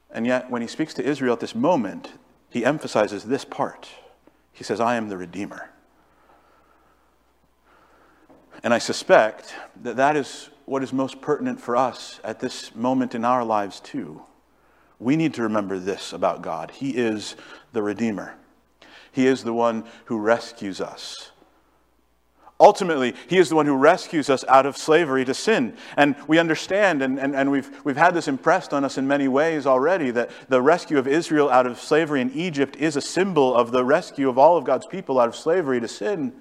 And 0.10 0.26
yet, 0.26 0.50
when 0.50 0.62
he 0.62 0.68
speaks 0.68 0.94
to 0.96 1.04
Israel 1.04 1.34
at 1.34 1.42
this 1.42 1.54
moment, 1.54 2.14
he 2.50 2.64
emphasizes 2.64 3.26
this 3.26 3.44
part. 3.44 3.90
He 4.52 4.64
says, 4.64 4.80
I 4.80 4.96
am 4.96 5.10
the 5.10 5.18
Redeemer. 5.18 5.70
And 8.62 8.74
I 8.74 8.78
suspect 8.78 9.54
that 9.82 9.96
that 9.98 10.16
is 10.16 10.50
what 10.66 10.84
is 10.84 10.94
most 10.94 11.22
pertinent 11.22 11.60
for 11.60 11.76
us 11.76 12.20
at 12.24 12.40
this 12.40 12.74
moment 12.76 13.16
in 13.16 13.26
our 13.26 13.44
lives, 13.44 13.80
too. 13.80 14.22
We 15.00 15.16
need 15.16 15.34
to 15.36 15.44
remember 15.44 15.80
this 15.80 16.14
about 16.14 16.42
God 16.42 16.72
He 16.72 16.92
is 16.92 17.36
the 17.74 17.84
Redeemer, 17.84 18.36
He 19.12 19.28
is 19.28 19.44
the 19.44 19.54
one 19.54 19.86
who 20.06 20.20
rescues 20.20 20.80
us. 20.80 21.32
Ultimately, 22.60 23.14
He 23.28 23.40
is 23.40 23.50
the 23.50 23.56
one 23.56 23.66
who 23.66 23.76
rescues 23.76 24.30
us 24.30 24.46
out 24.48 24.66
of 24.66 24.78
slavery 24.78 25.26
to 25.26 25.34
sin. 25.34 25.76
And 25.98 26.16
we 26.28 26.40
understand, 26.40 27.02
and, 27.02 27.20
and, 27.20 27.36
and 27.36 27.52
we've, 27.52 27.70
we've 27.84 27.98
had 27.98 28.14
this 28.14 28.30
impressed 28.30 28.74
on 28.74 28.86
us 28.86 28.98
in 28.98 29.06
many 29.06 29.28
ways 29.28 29.66
already, 29.66 30.12
that 30.12 30.30
the 30.48 30.62
rescue 30.62 30.98
of 30.98 31.08
Israel 31.08 31.50
out 31.50 31.68
of 31.68 31.80
slavery 31.80 32.22
in 32.22 32.32
Egypt 32.32 32.78
is 32.78 32.96
a 32.96 33.02
symbol 33.02 33.54
of 33.54 33.72
the 33.72 33.84
rescue 33.84 34.30
of 34.30 34.38
all 34.38 34.56
of 34.56 34.64
God's 34.64 34.86
people 34.86 35.20
out 35.20 35.28
of 35.28 35.36
slavery 35.36 35.82
to 35.82 35.88
sin. 35.90 36.32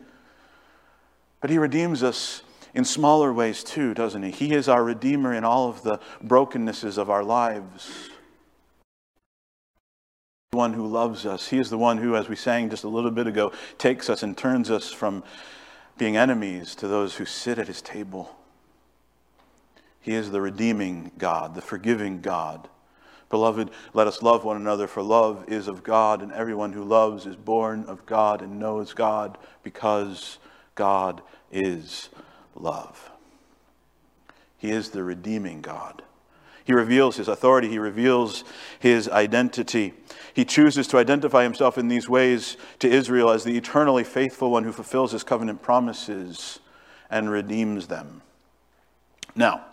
But 1.42 1.50
he 1.50 1.59
redeems 1.59 2.02
us 2.02 2.42
in 2.72 2.85
smaller 2.85 3.33
ways 3.33 3.62
too, 3.62 3.92
doesn't 3.92 4.22
he? 4.22 4.31
He 4.31 4.55
is 4.55 4.68
our 4.68 4.83
Redeemer 4.83 5.35
in 5.35 5.44
all 5.44 5.68
of 5.68 5.83
the 5.83 6.00
brokennesses 6.22 6.96
of 6.96 7.11
our 7.11 7.24
lives. 7.24 8.09
The 10.52 10.59
one 10.59 10.72
who 10.72 10.87
loves 10.87 11.26
us. 11.26 11.48
He 11.48 11.59
is 11.59 11.68
the 11.68 11.78
one 11.78 11.98
who, 11.98 12.14
as 12.14 12.28
we 12.28 12.37
sang 12.37 12.70
just 12.70 12.85
a 12.85 12.88
little 12.88 13.11
bit 13.11 13.26
ago, 13.26 13.52
takes 13.76 14.09
us 14.09 14.22
and 14.22 14.38
turns 14.38 14.70
us 14.70 14.92
from 14.92 15.24
being 15.98 16.16
enemies 16.16 16.74
to 16.76 16.88
those 16.88 17.16
who 17.16 17.24
sit 17.24 17.59
at 17.59 17.66
his 17.66 17.83
table. 17.83 18.37
He 20.00 20.14
is 20.14 20.31
the 20.31 20.40
redeeming 20.40 21.11
God, 21.18 21.55
the 21.55 21.61
forgiving 21.61 22.20
God. 22.20 22.68
Beloved, 23.31 23.70
let 23.94 24.07
us 24.07 24.22
love 24.22 24.44
one 24.44 24.57
another, 24.57 24.87
for 24.87 25.02
love 25.02 25.44
is 25.48 25.66
of 25.66 25.83
God, 25.83 26.22
and 26.22 26.31
everyone 26.33 26.72
who 26.72 26.85
loves 26.85 27.26
is 27.26 27.35
born 27.35 27.85
of 27.87 28.05
God 28.05 28.42
and 28.42 28.61
knows 28.61 28.92
God 28.92 29.38
because 29.62 30.38
God 30.74 31.22
is 31.50 32.08
love. 32.54 33.11
He 34.58 34.70
is 34.70 34.90
the 34.90 35.02
redeeming 35.02 35.61
God. 35.61 36.02
He 36.64 36.72
reveals 36.72 37.16
his 37.16 37.28
authority, 37.28 37.68
he 37.68 37.78
reveals 37.78 38.44
his 38.78 39.08
identity. 39.08 39.94
He 40.32 40.44
chooses 40.44 40.87
to 40.88 40.98
identify 40.98 41.42
himself 41.42 41.76
in 41.76 41.88
these 41.88 42.08
ways 42.08 42.56
to 42.78 42.88
Israel 42.88 43.30
as 43.30 43.44
the 43.44 43.56
eternally 43.56 44.04
faithful 44.04 44.50
one 44.50 44.64
who 44.64 44.72
fulfills 44.72 45.12
his 45.12 45.24
covenant 45.24 45.61
promises 45.61 46.61
and 47.11 47.30
redeems 47.30 47.88
them. 47.88 48.22
Now, 49.35 49.64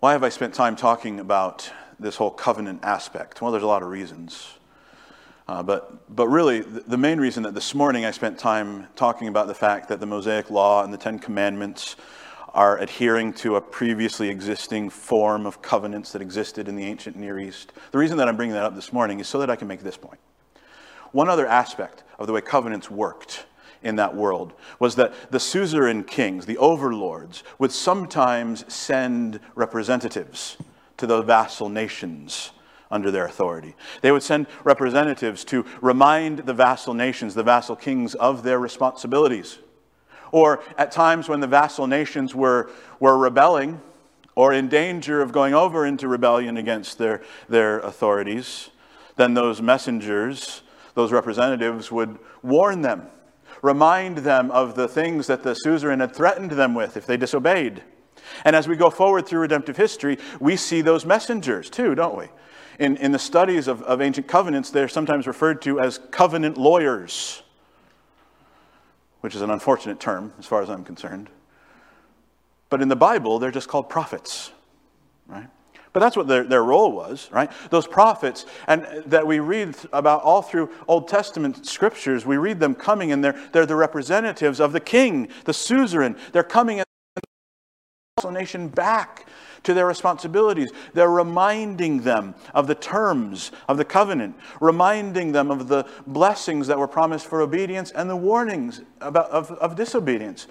why 0.00 0.12
have 0.12 0.24
I 0.24 0.28
spent 0.28 0.54
time 0.54 0.76
talking 0.76 1.20
about 1.20 1.70
this 1.98 2.16
whole 2.16 2.30
covenant 2.30 2.84
aspect? 2.84 3.40
Well, 3.40 3.50
there's 3.50 3.62
a 3.62 3.68
lot 3.68 3.82
of 3.82 3.88
reasons. 3.88 4.54
Uh, 5.48 5.62
but, 5.62 6.14
but 6.14 6.26
really, 6.26 6.60
the 6.60 6.98
main 6.98 7.20
reason 7.20 7.44
that 7.44 7.54
this 7.54 7.72
morning 7.72 8.04
I 8.04 8.10
spent 8.10 8.36
time 8.36 8.88
talking 8.96 9.28
about 9.28 9.46
the 9.46 9.54
fact 9.54 9.88
that 9.88 10.00
the 10.00 10.06
Mosaic 10.06 10.50
Law 10.50 10.82
and 10.82 10.92
the 10.92 10.98
Ten 10.98 11.20
Commandments 11.20 11.94
are 12.52 12.78
adhering 12.78 13.32
to 13.34 13.54
a 13.54 13.60
previously 13.60 14.28
existing 14.28 14.90
form 14.90 15.46
of 15.46 15.62
covenants 15.62 16.10
that 16.12 16.22
existed 16.22 16.68
in 16.68 16.74
the 16.74 16.84
ancient 16.84 17.14
Near 17.14 17.38
East. 17.38 17.72
The 17.92 17.98
reason 17.98 18.16
that 18.16 18.28
I'm 18.28 18.36
bringing 18.36 18.54
that 18.54 18.64
up 18.64 18.74
this 18.74 18.92
morning 18.92 19.20
is 19.20 19.28
so 19.28 19.38
that 19.38 19.50
I 19.50 19.56
can 19.56 19.68
make 19.68 19.82
this 19.82 19.96
point. 19.96 20.18
One 21.12 21.28
other 21.28 21.46
aspect 21.46 22.02
of 22.18 22.26
the 22.26 22.32
way 22.32 22.40
covenants 22.40 22.90
worked 22.90 23.46
in 23.82 23.96
that 23.96 24.16
world 24.16 24.52
was 24.80 24.96
that 24.96 25.30
the 25.30 25.38
suzerain 25.38 26.02
kings, 26.02 26.46
the 26.46 26.58
overlords, 26.58 27.44
would 27.58 27.70
sometimes 27.70 28.64
send 28.72 29.38
representatives 29.54 30.56
to 30.96 31.06
the 31.06 31.22
vassal 31.22 31.68
nations 31.68 32.50
under 32.90 33.10
their 33.10 33.26
authority. 33.26 33.74
They 34.00 34.12
would 34.12 34.22
send 34.22 34.46
representatives 34.64 35.44
to 35.46 35.64
remind 35.80 36.40
the 36.40 36.54
vassal 36.54 36.94
nations, 36.94 37.34
the 37.34 37.42
vassal 37.42 37.76
kings, 37.76 38.14
of 38.14 38.42
their 38.42 38.58
responsibilities. 38.58 39.58
Or 40.32 40.62
at 40.76 40.92
times 40.92 41.28
when 41.28 41.40
the 41.40 41.46
vassal 41.46 41.86
nations 41.86 42.34
were, 42.34 42.70
were 43.00 43.16
rebelling 43.16 43.80
or 44.34 44.52
in 44.52 44.68
danger 44.68 45.22
of 45.22 45.32
going 45.32 45.54
over 45.54 45.86
into 45.86 46.08
rebellion 46.08 46.56
against 46.56 46.98
their, 46.98 47.22
their 47.48 47.80
authorities, 47.80 48.70
then 49.16 49.34
those 49.34 49.62
messengers, 49.62 50.62
those 50.94 51.10
representatives, 51.10 51.90
would 51.90 52.18
warn 52.42 52.82
them, 52.82 53.06
remind 53.62 54.18
them 54.18 54.50
of 54.50 54.74
the 54.74 54.88
things 54.88 55.26
that 55.26 55.42
the 55.42 55.54
suzerain 55.54 56.00
had 56.00 56.14
threatened 56.14 56.52
them 56.52 56.74
with 56.74 56.96
if 56.96 57.06
they 57.06 57.16
disobeyed. 57.16 57.82
And 58.44 58.54
as 58.54 58.68
we 58.68 58.76
go 58.76 58.90
forward 58.90 59.26
through 59.26 59.40
redemptive 59.40 59.76
history, 59.76 60.18
we 60.38 60.56
see 60.56 60.82
those 60.82 61.06
messengers 61.06 61.70
too, 61.70 61.94
don't 61.94 62.16
we? 62.16 62.26
In, 62.78 62.96
in 62.96 63.12
the 63.12 63.18
studies 63.18 63.68
of, 63.68 63.82
of 63.82 64.00
ancient 64.00 64.26
covenants, 64.26 64.70
they're 64.70 64.88
sometimes 64.88 65.26
referred 65.26 65.62
to 65.62 65.80
as 65.80 65.98
covenant 66.10 66.58
lawyers, 66.58 67.42
which 69.20 69.34
is 69.34 69.42
an 69.42 69.50
unfortunate 69.50 70.00
term 70.00 70.32
as 70.38 70.46
far 70.46 70.62
as 70.62 70.70
I'm 70.70 70.84
concerned. 70.84 71.30
But 72.68 72.82
in 72.82 72.88
the 72.88 72.96
Bible, 72.96 73.38
they're 73.38 73.50
just 73.50 73.68
called 73.68 73.88
prophets, 73.88 74.52
right? 75.26 75.48
But 75.92 76.00
that's 76.00 76.16
what 76.16 76.28
their, 76.28 76.44
their 76.44 76.62
role 76.62 76.92
was, 76.92 77.28
right? 77.32 77.50
Those 77.70 77.86
prophets, 77.86 78.44
and 78.66 78.86
that 79.06 79.26
we 79.26 79.38
read 79.38 79.74
about 79.94 80.22
all 80.22 80.42
through 80.42 80.70
Old 80.86 81.08
Testament 81.08 81.66
scriptures, 81.66 82.26
we 82.26 82.36
read 82.36 82.60
them 82.60 82.74
coming, 82.74 83.12
and 83.12 83.24
they're, 83.24 83.40
they're 83.52 83.64
the 83.64 83.76
representatives 83.76 84.60
of 84.60 84.72
the 84.72 84.80
king, 84.80 85.28
the 85.44 85.54
suzerain. 85.54 86.16
They're 86.32 86.42
coming 86.42 86.82
nation 88.24 88.68
back 88.68 89.26
to 89.62 89.74
their 89.74 89.86
responsibilities. 89.86 90.70
They're 90.94 91.10
reminding 91.10 92.00
them 92.00 92.34
of 92.54 92.66
the 92.66 92.74
terms 92.74 93.52
of 93.68 93.76
the 93.76 93.84
covenant, 93.84 94.36
reminding 94.58 95.32
them 95.32 95.50
of 95.50 95.68
the 95.68 95.86
blessings 96.06 96.66
that 96.68 96.78
were 96.78 96.88
promised 96.88 97.26
for 97.26 97.42
obedience 97.42 97.90
and 97.90 98.08
the 98.08 98.16
warnings 98.16 98.80
about, 99.02 99.28
of, 99.30 99.50
of 99.50 99.76
disobedience. 99.76 100.46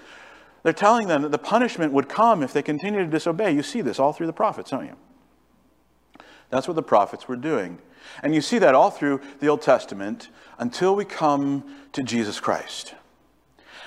They're 0.62 0.72
telling 0.72 1.08
them 1.08 1.22
that 1.22 1.32
the 1.32 1.38
punishment 1.38 1.92
would 1.92 2.08
come 2.08 2.44
if 2.44 2.52
they 2.52 2.62
continue 2.62 3.00
to 3.00 3.10
disobey. 3.10 3.50
You 3.50 3.64
see 3.64 3.80
this 3.80 3.98
all 3.98 4.12
through 4.12 4.28
the 4.28 4.32
prophets, 4.32 4.70
don't 4.70 4.86
you? 4.86 4.96
That's 6.50 6.68
what 6.68 6.74
the 6.74 6.84
prophets 6.84 7.26
were 7.26 7.34
doing. 7.34 7.78
And 8.22 8.32
you 8.32 8.40
see 8.40 8.58
that 8.60 8.76
all 8.76 8.92
through 8.92 9.20
the 9.40 9.48
Old 9.48 9.62
Testament 9.62 10.28
until 10.56 10.94
we 10.94 11.04
come 11.04 11.64
to 11.94 12.04
Jesus 12.04 12.38
Christ. 12.38 12.94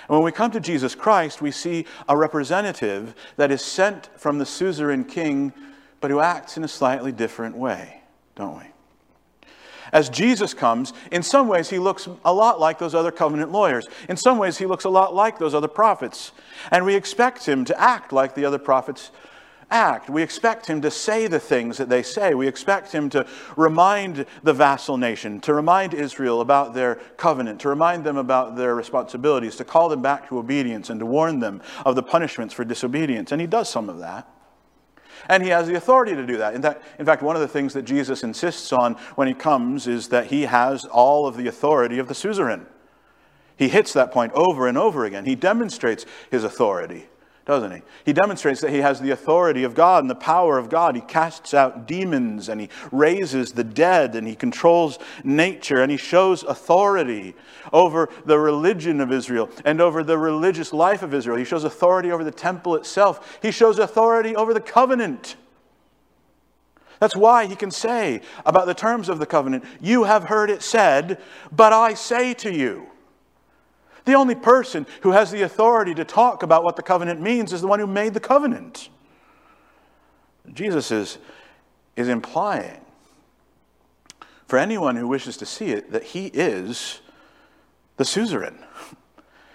And 0.10 0.17
when 0.17 0.24
we 0.24 0.32
come 0.32 0.50
to 0.52 0.60
Jesus 0.60 0.95
Christ, 0.95 1.39
we 1.39 1.52
see 1.52 1.86
a 2.08 2.17
representative 2.17 3.13
that 3.38 3.52
is 3.52 3.63
sent 3.63 4.10
from 4.17 4.39
the 4.39 4.45
suzerain 4.45 5.04
king, 5.06 5.54
but 6.02 6.10
who 6.10 6.19
acts 6.19 6.58
in 6.58 6.63
a 6.63 6.67
slightly 6.67 7.12
different 7.12 7.56
way, 7.56 8.02
don't 8.36 8.58
we? 8.58 8.63
As 9.93 10.10
Jesus 10.10 10.54
comes, 10.54 10.93
in 11.12 11.22
some 11.24 11.48
ways 11.48 11.69
he 11.69 11.80
looks 11.80 12.08
a 12.26 12.34
lot 12.34 12.60
like 12.60 12.80
those 12.80 12.95
other 12.95 13.12
covenant 13.12 13.52
lawyers. 13.52 13.88
In 14.08 14.17
some 14.17 14.38
ways 14.38 14.58
he 14.58 14.65
looks 14.65 14.84
a 14.84 14.89
lot 14.89 15.13
like 15.13 15.38
those 15.38 15.54
other 15.54 15.67
prophets. 15.67 16.32
And 16.72 16.86
we 16.86 16.95
expect 16.95 17.45
him 17.45 17.65
to 17.65 17.80
act 17.80 18.12
like 18.12 18.36
the 18.36 18.45
other 18.45 18.60
prophets 18.60 19.12
act. 19.71 20.10
We 20.10 20.21
expect 20.21 20.67
him 20.67 20.82
to 20.82 20.91
say 20.91 21.27
the 21.27 21.39
things 21.39 21.77
that 21.77 21.89
they 21.89 22.03
say. 22.03 22.34
We 22.34 22.47
expect 22.47 22.91
him 22.91 23.10
to 23.12 23.27
remind 23.55 24.25
the 24.43 24.53
vassal 24.53 24.97
nation, 24.97 25.39
to 25.41 25.53
remind 25.53 25.93
Israel 25.93 26.41
about 26.41 26.73
their 26.73 26.95
covenant, 27.17 27.62
to 27.62 27.69
remind 27.69 28.03
them 28.03 28.17
about 28.17 28.55
their 28.55 28.75
responsibilities, 28.75 29.55
to 29.58 29.63
call 29.63 29.89
them 29.89 30.01
back 30.01 30.27
to 30.29 30.39
obedience, 30.39 30.89
and 30.89 30.99
to 30.99 31.05
warn 31.05 31.39
them 31.39 31.62
of 31.86 31.95
the 31.95 32.03
punishments 32.03 32.53
for 32.53 32.65
disobedience. 32.65 33.32
And 33.32 33.39
he 33.39 33.47
does 33.47 33.69
some 33.69 33.89
of 33.89 33.99
that. 33.99 34.27
And 35.27 35.43
he 35.43 35.49
has 35.49 35.67
the 35.67 35.75
authority 35.75 36.15
to 36.15 36.25
do 36.25 36.38
that. 36.38 36.53
In, 36.55 36.62
that. 36.62 36.82
in 36.97 37.05
fact, 37.05 37.21
one 37.21 37.36
of 37.36 37.41
the 37.41 37.47
things 37.47 37.73
that 37.73 37.84
Jesus 37.84 38.23
insists 38.23 38.71
on 38.71 38.93
when 39.15 39.27
he 39.27 39.34
comes 39.34 39.86
is 39.86 40.08
that 40.10 40.27
he 40.27 40.43
has 40.43 40.86
all 40.86 41.27
of 41.27 41.36
the 41.36 41.47
authority 41.47 41.99
of 41.99 42.08
the 42.08 42.15
suzerain. 42.15 42.65
He 43.58 43.67
hits 43.67 43.91
that 43.93 44.13
point 44.13 44.32
over 44.34 44.67
and 44.67 44.77
over 44.77 45.03
again. 45.03 45.25
He 45.25 45.36
demonstrates 45.36 46.05
his 46.32 46.45
authority 46.45 47.10
doesn't 47.49 47.71
he? 47.71 47.81
He 48.05 48.13
demonstrates 48.13 48.62
that 48.62 48.69
he 48.69 48.77
has 48.77 48.99
the 48.99 49.09
authority 49.09 49.63
of 49.63 49.73
God 49.73 50.03
and 50.03 50.09
the 50.09 50.13
power 50.13 50.59
of 50.59 50.69
God. 50.69 50.93
He 50.93 51.01
casts 51.01 51.55
out 51.55 51.88
demons 51.88 52.47
and 52.47 52.62
he 52.62 52.69
raises 52.91 53.53
the 53.53 53.63
dead 53.63 54.13
and 54.13 54.27
he 54.27 54.35
controls 54.35 54.99
nature 55.23 55.81
and 55.81 55.89
he 55.89 55.97
shows 55.97 56.43
authority 56.43 57.33
over 57.73 58.07
the 58.23 58.38
religion 58.38 59.01
of 59.01 59.12
Israel 59.12 59.49
and 59.65 59.81
over 59.81 60.03
the 60.03 60.15
religious 60.15 60.71
life 60.73 61.01
of 61.01 61.12
Israel. 61.12 61.38
He 61.38 61.43
shows 61.43 61.63
authority 61.63 62.12
over 62.12 62.23
the 62.23 62.29
temple 62.29 62.75
itself. 62.75 63.39
He 63.41 63.49
shows 63.49 63.79
authority 63.79 64.35
over 64.35 64.53
the 64.53 64.62
covenant. 64.62 65.35
That's 66.99 67.15
why 67.15 67.47
he 67.47 67.55
can 67.55 67.71
say 67.71 68.21
about 68.45 68.67
the 68.67 68.75
terms 68.75 69.09
of 69.09 69.17
the 69.17 69.25
covenant, 69.25 69.63
You 69.81 70.03
have 70.03 70.25
heard 70.25 70.51
it 70.51 70.62
said, 70.62 71.19
but 71.51 71.73
I 71.73 71.95
say 71.95 72.35
to 72.35 72.53
you. 72.53 72.91
The 74.10 74.15
only 74.15 74.34
person 74.34 74.88
who 75.02 75.12
has 75.12 75.30
the 75.30 75.43
authority 75.43 75.93
to 75.93 76.04
talk 76.04 76.41
about 76.41 76.63
what 76.63 76.76
the 76.76 76.82
covenant 76.82 77.22
means 77.22 77.54
is 77.54 77.62
the 77.62 77.67
one 77.67 77.80
who 77.80 77.86
made 77.86 78.15
the 78.15 78.19
covenant. 78.19 78.89
Jesus 80.52 80.89
is, 80.89 81.19
is 81.95 82.08
implying 82.08 82.82
for 84.48 84.58
anyone 84.58 84.95
who 84.95 85.08
wishes 85.08 85.38
to 85.38 85.45
see 85.45 85.67
it 85.67 85.91
that 85.91 86.02
he 86.02 86.26
is 86.34 87.02
the 87.98 88.04
suzerain. 88.04 88.58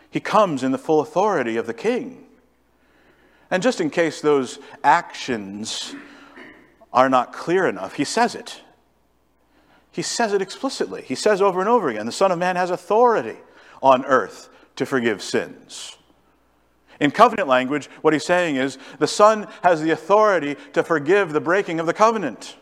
He 0.09 0.21
comes 0.21 0.63
in 0.63 0.71
the 0.71 0.79
full 0.79 1.01
authority 1.01 1.57
of 1.57 1.67
the 1.67 1.75
king. 1.75 2.25
And 3.51 3.61
just 3.61 3.81
in 3.81 3.91
case 3.91 4.21
those 4.21 4.61
actions 4.85 5.97
are 6.93 7.09
not 7.09 7.33
clear 7.33 7.67
enough, 7.67 7.95
he 7.95 8.05
says 8.05 8.37
it. 8.37 8.61
He 9.91 10.03
says 10.03 10.33
it 10.33 10.41
explicitly. 10.41 11.03
He 11.03 11.17
says 11.17 11.43
over 11.43 11.59
and 11.59 11.69
over 11.69 11.89
again 11.89 12.07
the 12.07 12.13
Son 12.13 12.31
of 12.31 12.39
Man 12.39 12.55
has 12.55 12.71
authority 12.71 13.39
on 13.85 14.05
earth 14.07 14.49
to 14.75 14.87
forgive 14.87 15.23
sins. 15.23 15.97
In 16.99 17.11
covenant 17.11 17.49
language, 17.49 17.87
what 18.01 18.15
he's 18.15 18.25
saying 18.25 18.57
is 18.57 18.79
the 18.99 19.07
Son 19.07 19.47
has 19.63 19.83
the 19.83 19.91
authority 19.91 20.57
to 20.73 20.83
forgive 20.83 21.33
the 21.33 21.41
breaking 21.41 21.79
of 21.79 21.87
the 21.87 21.93
covenant. 21.93 22.57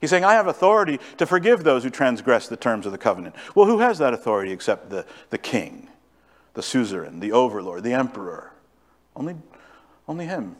He's 0.00 0.10
saying, 0.10 0.24
I 0.24 0.34
have 0.34 0.46
authority 0.46 1.00
to 1.16 1.24
forgive 1.24 1.64
those 1.64 1.82
who 1.82 1.90
transgress 1.90 2.46
the 2.46 2.56
terms 2.56 2.84
of 2.84 2.92
the 2.92 2.98
covenant. 2.98 3.34
Well, 3.54 3.66
who 3.66 3.78
has 3.78 3.98
that 3.98 4.12
authority 4.12 4.52
except 4.52 4.90
the, 4.90 5.06
the 5.30 5.38
king, 5.38 5.88
the 6.52 6.62
suzerain, 6.62 7.20
the 7.20 7.32
overlord, 7.32 7.84
the 7.84 7.94
emperor? 7.94 8.52
Only, 9.16 9.36
only 10.06 10.26
him. 10.26 10.56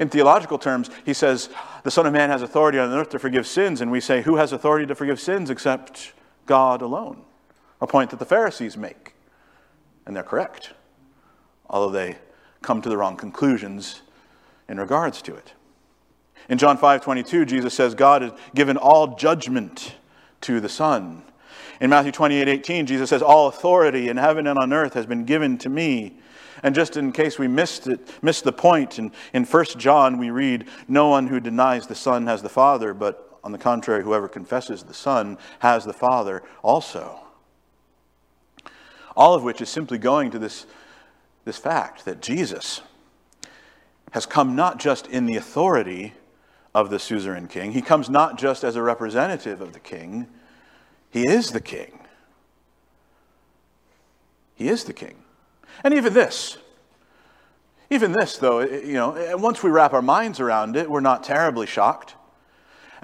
In 0.00 0.08
theological 0.08 0.58
terms, 0.58 0.90
he 1.04 1.12
says, 1.12 1.50
the 1.84 1.90
Son 1.90 2.06
of 2.06 2.12
Man 2.12 2.30
has 2.30 2.42
authority 2.42 2.80
on 2.80 2.90
earth 2.92 3.10
to 3.10 3.18
forgive 3.20 3.46
sins, 3.46 3.80
and 3.80 3.92
we 3.92 4.00
say, 4.00 4.22
who 4.22 4.36
has 4.36 4.52
authority 4.52 4.86
to 4.86 4.94
forgive 4.96 5.20
sins 5.20 5.50
except 5.50 6.14
God 6.46 6.82
alone? 6.82 7.22
A 7.84 7.86
point 7.86 8.08
that 8.12 8.18
the 8.18 8.24
Pharisees 8.24 8.78
make, 8.78 9.12
and 10.06 10.16
they're 10.16 10.22
correct. 10.22 10.72
although 11.68 11.90
they 11.90 12.16
come 12.62 12.80
to 12.80 12.88
the 12.88 12.96
wrong 12.96 13.14
conclusions 13.14 14.00
in 14.70 14.80
regards 14.80 15.20
to 15.20 15.34
it. 15.34 15.52
In 16.48 16.56
John 16.56 16.78
5 16.78 17.02
22, 17.02 17.44
Jesus 17.44 17.74
says, 17.74 17.94
God 17.94 18.22
has 18.22 18.32
given 18.54 18.78
all 18.78 19.16
judgment 19.16 19.96
to 20.40 20.60
the 20.60 20.68
Son. 20.70 21.24
In 21.78 21.90
Matthew 21.90 22.10
28 22.10 22.48
18, 22.48 22.86
Jesus 22.86 23.10
says, 23.10 23.20
All 23.20 23.48
authority 23.48 24.08
in 24.08 24.16
heaven 24.16 24.46
and 24.46 24.58
on 24.58 24.72
earth 24.72 24.94
has 24.94 25.04
been 25.04 25.26
given 25.26 25.58
to 25.58 25.68
me. 25.68 26.16
And 26.62 26.74
just 26.74 26.96
in 26.96 27.12
case 27.12 27.38
we 27.38 27.48
missed 27.48 27.86
it, 27.86 28.00
missed 28.22 28.44
the 28.44 28.52
point, 28.52 28.98
in, 28.98 29.12
in 29.34 29.44
1 29.44 29.64
John 29.76 30.16
we 30.16 30.30
read, 30.30 30.64
No 30.88 31.08
one 31.10 31.26
who 31.26 31.38
denies 31.38 31.86
the 31.86 31.94
Son 31.94 32.26
has 32.28 32.40
the 32.40 32.48
Father, 32.48 32.94
but 32.94 33.38
on 33.44 33.52
the 33.52 33.58
contrary, 33.58 34.02
whoever 34.02 34.26
confesses 34.26 34.84
the 34.84 34.94
Son 34.94 35.36
has 35.58 35.84
the 35.84 35.92
Father 35.92 36.42
also. 36.62 37.23
All 39.16 39.34
of 39.34 39.42
which 39.42 39.60
is 39.60 39.68
simply 39.68 39.98
going 39.98 40.30
to 40.30 40.38
this, 40.38 40.66
this 41.44 41.56
fact 41.56 42.04
that 42.04 42.20
Jesus 42.20 42.80
has 44.12 44.26
come 44.26 44.54
not 44.54 44.78
just 44.78 45.06
in 45.06 45.26
the 45.26 45.36
authority 45.36 46.14
of 46.74 46.90
the 46.90 46.98
suzerain 46.98 47.48
king, 47.48 47.72
he 47.72 47.82
comes 47.82 48.10
not 48.10 48.38
just 48.38 48.64
as 48.64 48.76
a 48.76 48.82
representative 48.82 49.60
of 49.60 49.72
the 49.72 49.80
king, 49.80 50.26
he 51.10 51.28
is 51.28 51.52
the 51.52 51.60
king. 51.60 52.00
He 54.56 54.68
is 54.68 54.84
the 54.84 54.92
king. 54.92 55.16
And 55.82 55.94
even 55.94 56.12
this, 56.12 56.58
even 57.90 58.12
this, 58.12 58.38
though, 58.38 58.60
you 58.60 58.94
know, 58.94 59.36
once 59.36 59.62
we 59.62 59.70
wrap 59.70 59.92
our 59.92 60.02
minds 60.02 60.40
around 60.40 60.76
it, 60.76 60.90
we're 60.90 61.00
not 61.00 61.22
terribly 61.22 61.66
shocked. 61.66 62.14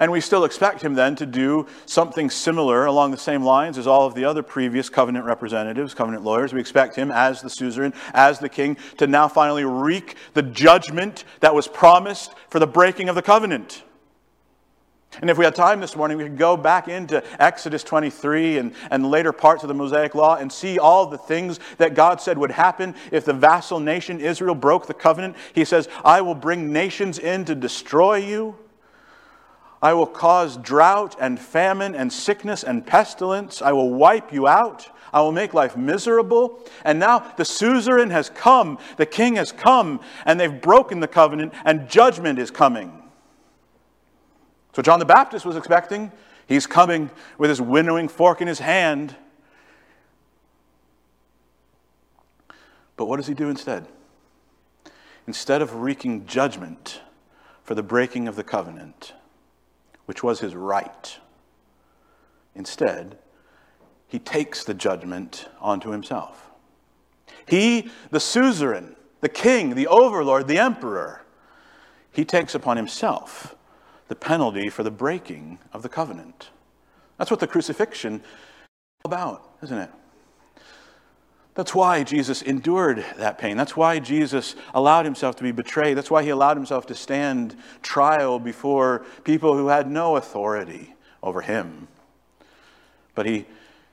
And 0.01 0.11
we 0.11 0.19
still 0.19 0.45
expect 0.45 0.81
him 0.81 0.95
then 0.95 1.15
to 1.17 1.27
do 1.27 1.67
something 1.85 2.31
similar 2.31 2.87
along 2.87 3.11
the 3.11 3.19
same 3.19 3.43
lines 3.43 3.77
as 3.77 3.85
all 3.85 4.07
of 4.07 4.15
the 4.15 4.25
other 4.25 4.41
previous 4.41 4.89
covenant 4.89 5.25
representatives, 5.25 5.93
covenant 5.93 6.23
lawyers. 6.23 6.53
We 6.53 6.59
expect 6.59 6.95
him 6.95 7.11
as 7.11 7.43
the 7.43 7.51
suzerain, 7.51 7.93
as 8.11 8.39
the 8.39 8.49
king, 8.49 8.77
to 8.97 9.05
now 9.05 9.27
finally 9.27 9.63
wreak 9.63 10.15
the 10.33 10.41
judgment 10.41 11.23
that 11.41 11.53
was 11.53 11.67
promised 11.67 12.33
for 12.49 12.57
the 12.57 12.65
breaking 12.65 13.09
of 13.09 13.15
the 13.15 13.21
covenant. 13.21 13.83
And 15.21 15.29
if 15.29 15.37
we 15.37 15.45
had 15.45 15.53
time 15.53 15.79
this 15.79 15.95
morning, 15.95 16.17
we 16.17 16.23
could 16.23 16.37
go 16.37 16.57
back 16.57 16.87
into 16.87 17.23
Exodus 17.39 17.83
23 17.83 18.57
and, 18.57 18.73
and 18.89 19.11
later 19.11 19.31
parts 19.31 19.63
of 19.63 19.67
the 19.67 19.75
Mosaic 19.75 20.15
Law 20.15 20.35
and 20.35 20.51
see 20.51 20.79
all 20.79 21.05
the 21.05 21.17
things 21.19 21.59
that 21.77 21.93
God 21.93 22.19
said 22.19 22.39
would 22.39 22.49
happen 22.49 22.95
if 23.11 23.23
the 23.23 23.33
vassal 23.33 23.79
nation 23.79 24.19
Israel 24.19 24.55
broke 24.55 24.87
the 24.87 24.95
covenant. 24.95 25.35
He 25.53 25.63
says, 25.63 25.87
I 26.03 26.21
will 26.21 26.33
bring 26.33 26.73
nations 26.73 27.19
in 27.19 27.45
to 27.45 27.53
destroy 27.53 28.15
you. 28.15 28.55
I 29.81 29.93
will 29.93 30.05
cause 30.05 30.57
drought 30.57 31.15
and 31.19 31.39
famine 31.39 31.95
and 31.95 32.13
sickness 32.13 32.63
and 32.63 32.85
pestilence. 32.85 33.61
I 33.61 33.71
will 33.71 33.89
wipe 33.89 34.31
you 34.31 34.47
out. 34.47 34.87
I 35.11 35.21
will 35.21 35.31
make 35.31 35.53
life 35.53 35.75
miserable. 35.75 36.59
And 36.85 36.99
now 36.99 37.19
the 37.35 37.45
suzerain 37.45 38.11
has 38.11 38.29
come, 38.29 38.77
the 38.97 39.05
king 39.05 39.35
has 39.35 39.51
come, 39.51 39.99
and 40.25 40.39
they've 40.39 40.61
broken 40.61 40.99
the 40.99 41.07
covenant, 41.07 41.53
and 41.65 41.89
judgment 41.89 42.39
is 42.39 42.51
coming. 42.51 43.01
So 44.73 44.81
John 44.81 44.99
the 44.99 45.05
Baptist 45.05 45.45
was 45.45 45.55
expecting. 45.55 46.11
He's 46.47 46.67
coming 46.67 47.09
with 47.37 47.49
his 47.49 47.61
winnowing 47.61 48.07
fork 48.07 48.41
in 48.41 48.47
his 48.47 48.59
hand. 48.59 49.15
But 52.95 53.05
what 53.05 53.17
does 53.17 53.27
he 53.27 53.33
do 53.33 53.49
instead? 53.49 53.87
Instead 55.27 55.61
of 55.61 55.75
wreaking 55.75 56.25
judgment 56.25 57.01
for 57.63 57.73
the 57.73 57.83
breaking 57.83 58.27
of 58.27 58.35
the 58.35 58.43
covenant, 58.43 59.13
which 60.11 60.23
was 60.23 60.41
his 60.41 60.53
right, 60.53 61.19
instead, 62.53 63.17
he 64.09 64.19
takes 64.19 64.65
the 64.65 64.73
judgment 64.73 65.47
onto 65.61 65.91
himself. 65.91 66.51
He, 67.45 67.89
the 68.09 68.19
suzerain, 68.19 68.97
the 69.21 69.29
king, 69.29 69.73
the 69.73 69.87
overlord, 69.87 70.49
the 70.49 70.59
emperor, 70.59 71.21
he 72.11 72.25
takes 72.25 72.53
upon 72.53 72.75
himself 72.75 73.55
the 74.09 74.15
penalty 74.15 74.67
for 74.67 74.83
the 74.83 74.91
breaking 74.91 75.59
of 75.71 75.81
the 75.81 75.87
covenant. 75.87 76.49
That's 77.17 77.31
what 77.31 77.39
the 77.39 77.47
crucifixion 77.47 78.15
is 78.15 78.21
about, 79.05 79.55
isn't 79.63 79.77
it? 79.77 79.91
That's 81.53 81.75
why 81.75 82.03
Jesus 82.03 82.41
endured 82.41 83.03
that 83.17 83.37
pain. 83.37 83.57
That's 83.57 83.75
why 83.75 83.99
Jesus 83.99 84.55
allowed 84.73 85.03
himself 85.03 85.35
to 85.37 85.43
be 85.43 85.51
betrayed. 85.51 85.97
That's 85.97 86.09
why 86.09 86.23
he 86.23 86.29
allowed 86.29 86.55
himself 86.55 86.85
to 86.87 86.95
stand 86.95 87.57
trial 87.81 88.39
before 88.39 89.05
people 89.25 89.57
who 89.57 89.67
had 89.67 89.89
no 89.89 90.15
authority 90.15 90.93
over 91.21 91.41
him. 91.41 91.89
But 93.15 93.25
he, 93.25 93.45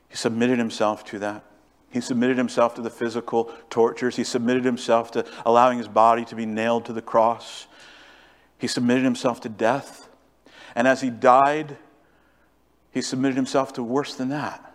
he 0.09 0.16
submitted 0.16 0.59
himself 0.59 1.05
to 1.07 1.18
that. 1.18 1.44
He 1.90 2.01
submitted 2.01 2.38
himself 2.38 2.75
to 2.77 2.83
the 2.83 2.90
physical 2.90 3.53
tortures. 3.71 4.14
He 4.14 4.25
submitted 4.25 4.64
himself 4.64 5.11
to 5.12 5.27
allowing 5.44 5.79
his 5.79 5.88
body 5.88 6.25
to 6.27 6.37
be 6.37 6.47
nailed 6.47 6.85
to 6.85 6.92
the 6.92 7.03
cross. 7.03 7.66
He 8.59 8.68
submitted 8.68 9.05
himself 9.05 9.40
to 9.40 9.49
death. 9.49 10.09
And 10.77 10.87
as 10.87 11.01
he 11.01 11.11
died, 11.11 11.77
he 12.92 13.03
submitted 13.03 13.37
himself 13.37 13.73
to 13.75 13.83
worse 13.83 14.14
than 14.14 14.29
that. 14.29 14.67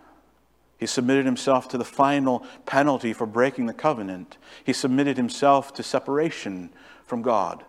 He 0.78 0.86
submitted 0.86 1.24
himself 1.24 1.68
to 1.68 1.78
the 1.78 1.84
final 1.84 2.44
penalty 2.66 3.12
for 3.12 3.26
breaking 3.26 3.66
the 3.66 3.74
covenant. 3.74 4.36
He 4.64 4.72
submitted 4.72 5.16
himself 5.16 5.72
to 5.74 5.82
separation 5.82 6.70
from 7.04 7.22
God. 7.22 7.64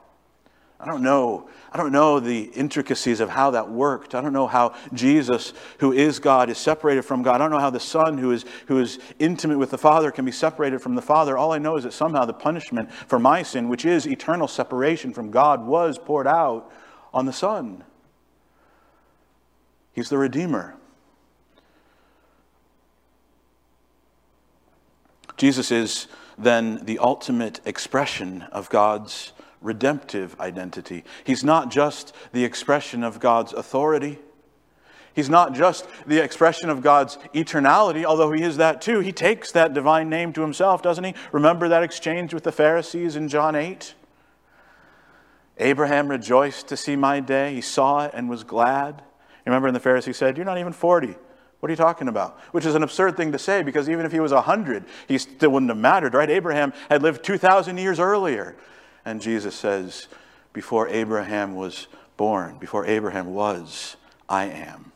I 0.79 0.85
don't 0.85 1.01
know. 1.01 1.49
I 1.71 1.77
don't 1.77 1.93
know 1.93 2.19
the 2.19 2.43
intricacies 2.43 3.21
of 3.21 3.29
how 3.29 3.51
that 3.51 3.69
worked. 3.69 4.13
I 4.13 4.21
don't 4.21 4.33
know 4.33 4.47
how 4.47 4.75
Jesus, 4.93 5.53
who 5.79 5.93
is 5.93 6.19
God, 6.19 6.49
is 6.49 6.57
separated 6.57 7.03
from 7.03 7.23
God. 7.23 7.35
I 7.35 7.37
don't 7.37 7.51
know 7.51 7.59
how 7.59 7.69
the 7.69 7.79
Son, 7.79 8.17
who 8.17 8.31
is, 8.31 8.43
who 8.67 8.79
is 8.79 8.99
intimate 9.17 9.57
with 9.57 9.71
the 9.71 9.77
Father, 9.77 10.11
can 10.11 10.25
be 10.25 10.31
separated 10.31 10.81
from 10.81 10.95
the 10.95 11.01
Father. 11.01 11.37
All 11.37 11.53
I 11.53 11.59
know 11.59 11.77
is 11.77 11.85
that 11.85 11.93
somehow 11.93 12.25
the 12.25 12.33
punishment 12.33 12.91
for 12.91 13.19
my 13.19 13.41
sin, 13.41 13.69
which 13.69 13.85
is 13.85 14.05
eternal 14.05 14.49
separation 14.49 15.13
from 15.13 15.31
God, 15.31 15.65
was 15.65 15.97
poured 15.97 16.27
out 16.27 16.69
on 17.13 17.25
the 17.25 17.33
Son. 17.33 17.83
He's 19.93 20.09
the 20.09 20.17
Redeemer. 20.17 20.74
Jesus 25.37 25.71
is 25.71 26.07
then 26.37 26.83
the 26.85 26.99
ultimate 26.99 27.61
expression 27.65 28.43
of 28.51 28.69
God's 28.69 29.31
redemptive 29.61 30.39
identity. 30.39 31.03
He's 31.23 31.43
not 31.43 31.71
just 31.71 32.13
the 32.31 32.43
expression 32.43 33.03
of 33.03 33.19
God's 33.19 33.53
authority. 33.53 34.19
He's 35.13 35.29
not 35.29 35.53
just 35.53 35.87
the 36.05 36.21
expression 36.21 36.69
of 36.69 36.81
God's 36.81 37.17
eternality, 37.33 38.03
although 38.03 38.31
he 38.31 38.43
is 38.43 38.57
that 38.57 38.81
too. 38.81 38.99
He 38.99 39.13
takes 39.13 39.51
that 39.53 39.73
divine 39.73 40.09
name 40.09 40.33
to 40.33 40.41
himself, 40.41 40.81
doesn't 40.81 41.03
he? 41.03 41.15
Remember 41.31 41.69
that 41.69 41.83
exchange 41.83 42.33
with 42.33 42.43
the 42.43 42.51
Pharisees 42.51 43.15
in 43.15 43.29
John 43.29 43.55
8? 43.55 43.93
Abraham 45.57 46.09
rejoiced 46.09 46.67
to 46.67 46.77
see 46.77 46.97
my 46.97 47.21
day. 47.21 47.55
He 47.55 47.61
saw 47.61 48.05
it 48.05 48.11
and 48.13 48.29
was 48.29 48.43
glad. 48.43 49.03
Remember, 49.45 49.67
and 49.67 49.75
the 49.75 49.79
Pharisee 49.79 50.13
said, 50.13 50.37
You're 50.37 50.45
not 50.45 50.57
even 50.57 50.73
40. 50.73 51.15
What 51.65 51.71
are 51.71 51.73
you 51.73 51.77
talking 51.77 52.07
about? 52.07 52.39
Which 52.51 52.67
is 52.67 52.75
an 52.75 52.83
absurd 52.83 53.17
thing 53.17 53.31
to 53.31 53.39
say 53.39 53.63
because 53.63 53.89
even 53.89 54.05
if 54.05 54.11
he 54.11 54.19
was 54.19 54.31
100, 54.31 54.85
he 55.07 55.17
still 55.17 55.49
wouldn't 55.49 55.71
have 55.71 55.79
mattered, 55.79 56.13
right? 56.13 56.29
Abraham 56.29 56.73
had 56.91 57.01
lived 57.01 57.23
2,000 57.23 57.79
years 57.79 57.99
earlier. 57.99 58.55
And 59.03 59.19
Jesus 59.19 59.55
says, 59.55 60.07
Before 60.53 60.87
Abraham 60.87 61.55
was 61.55 61.87
born, 62.17 62.59
before 62.59 62.85
Abraham 62.85 63.33
was, 63.33 63.97
I 64.29 64.45
am. 64.45 64.91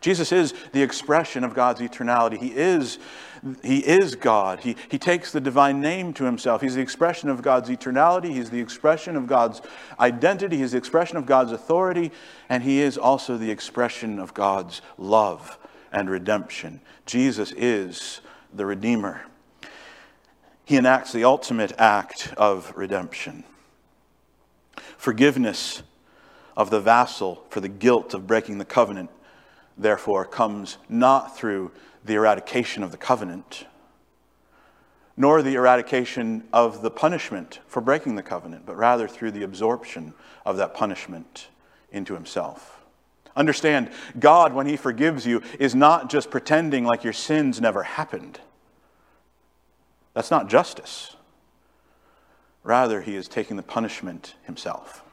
Jesus 0.00 0.32
is 0.32 0.52
the 0.72 0.82
expression 0.82 1.44
of 1.44 1.54
God's 1.54 1.80
eternality. 1.80 2.38
He 2.38 2.56
is, 2.56 2.98
he 3.62 3.78
is 3.78 4.16
God. 4.16 4.58
He, 4.58 4.74
he 4.90 4.98
takes 4.98 5.30
the 5.30 5.40
divine 5.40 5.80
name 5.80 6.12
to 6.14 6.24
himself. 6.24 6.60
He's 6.60 6.74
the 6.74 6.82
expression 6.82 7.28
of 7.28 7.40
God's 7.40 7.68
eternality. 7.68 8.32
He's 8.32 8.50
the 8.50 8.58
expression 8.58 9.14
of 9.14 9.28
God's 9.28 9.62
identity. 10.00 10.56
He's 10.56 10.72
the 10.72 10.78
expression 10.78 11.18
of 11.18 11.26
God's 11.26 11.52
authority. 11.52 12.10
And 12.48 12.64
he 12.64 12.80
is 12.80 12.98
also 12.98 13.36
the 13.36 13.52
expression 13.52 14.18
of 14.18 14.34
God's 14.34 14.82
love 14.98 15.56
and 15.92 16.10
redemption. 16.10 16.80
Jesus 17.06 17.52
is 17.52 18.20
the 18.52 18.66
Redeemer. 18.66 19.22
He 20.64 20.76
enacts 20.76 21.12
the 21.12 21.24
ultimate 21.24 21.72
act 21.78 22.32
of 22.36 22.72
redemption. 22.76 23.44
Forgiveness 24.96 25.82
of 26.56 26.70
the 26.70 26.80
vassal 26.80 27.44
for 27.48 27.60
the 27.60 27.68
guilt 27.68 28.14
of 28.14 28.26
breaking 28.26 28.58
the 28.58 28.64
covenant 28.64 29.10
therefore, 29.80 30.24
comes 30.24 30.78
not 30.88 31.36
through 31.36 31.72
the 32.04 32.14
eradication 32.14 32.82
of 32.82 32.90
the 32.90 32.96
covenant, 32.96 33.66
nor 35.16 35.42
the 35.42 35.54
eradication 35.54 36.44
of 36.52 36.82
the 36.82 36.90
punishment 36.90 37.60
for 37.66 37.80
breaking 37.80 38.14
the 38.14 38.22
covenant, 38.22 38.64
but 38.64 38.76
rather 38.76 39.08
through 39.08 39.30
the 39.30 39.42
absorption 39.42 40.14
of 40.44 40.56
that 40.56 40.74
punishment 40.74 41.48
into 41.90 42.14
himself. 42.14 42.79
Understand, 43.36 43.90
God, 44.18 44.52
when 44.52 44.66
He 44.66 44.76
forgives 44.76 45.26
you, 45.26 45.42
is 45.58 45.74
not 45.74 46.10
just 46.10 46.30
pretending 46.30 46.84
like 46.84 47.04
your 47.04 47.12
sins 47.12 47.60
never 47.60 47.82
happened. 47.82 48.40
That's 50.14 50.30
not 50.30 50.48
justice. 50.48 51.16
Rather, 52.62 53.00
He 53.00 53.14
is 53.14 53.28
taking 53.28 53.56
the 53.56 53.62
punishment 53.62 54.34
Himself. 54.42 55.04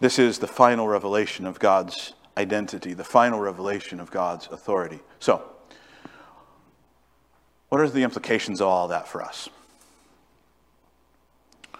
This 0.00 0.18
is 0.18 0.40
the 0.40 0.48
final 0.48 0.88
revelation 0.88 1.46
of 1.46 1.58
God's 1.58 2.12
identity, 2.36 2.92
the 2.92 3.04
final 3.04 3.40
revelation 3.40 4.00
of 4.00 4.10
God's 4.10 4.48
authority. 4.48 5.00
So, 5.20 5.48
What 7.68 7.80
are 7.80 7.88
the 7.88 8.02
implications 8.02 8.60
of 8.60 8.68
all 8.68 8.88
that 8.88 9.08
for 9.08 9.22
us? 9.22 9.48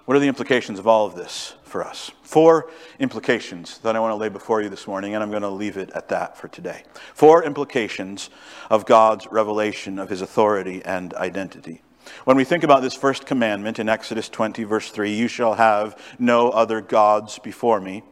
What 0.05 0.17
are 0.17 0.21
the 0.21 0.27
implications 0.27 0.81
of 0.81 0.88
all 0.88 1.07
of 1.07 1.15
this 1.15 1.55
for 1.62 1.85
us? 1.85 2.11
Four 2.23 2.69
implications 2.99 3.79
that 3.79 3.95
I 3.95 4.01
want 4.01 4.11
to 4.11 4.17
lay 4.17 4.29
before 4.29 4.61
you 4.61 4.69
this 4.69 4.88
morning, 4.88 5.15
and 5.15 5.23
I'm 5.23 5.31
going 5.31 5.43
to 5.43 5.49
leave 5.49 5.77
it 5.77 5.91
at 5.91 6.09
that 6.09 6.37
for 6.37 6.49
today. 6.49 6.83
Four 7.15 7.45
implications 7.45 8.29
of 8.69 8.85
God's 8.85 9.29
revelation 9.31 10.01
of 10.01 10.09
his 10.09 10.21
authority 10.21 10.83
and 10.85 11.15
identity. 11.15 11.83
When 12.25 12.37
we 12.37 12.43
think 12.43 12.65
about 12.65 12.83
this 12.83 12.95
first 12.95 13.27
commandment 13.27 13.79
in 13.79 13.88
Exodus 13.88 14.29
20, 14.29 14.65
verse 14.65 14.91
3, 14.91 15.15
you 15.15 15.29
shall 15.29 15.55
have 15.55 15.97
no 16.19 16.51
other 16.51 16.81
gods 16.81 17.38
before 17.38 17.81
me. 17.81 18.03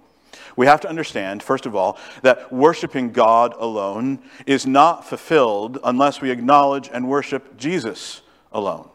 We 0.55 0.67
have 0.67 0.81
to 0.83 0.89
understand, 0.89 1.43
first 1.43 1.67
of 1.67 1.75
all, 1.75 1.99
that 2.23 2.53
worshiping 2.53 3.11
God 3.11 3.53
alone 3.59 4.21
is 4.47 4.65
not 4.65 5.09
fulfilled 5.09 5.79
unless 5.83 6.21
we 6.21 6.31
acknowledge 6.31 6.89
and 6.93 7.09
worship 7.09 7.57
Jesus 7.57 8.21
alone. 8.53 8.89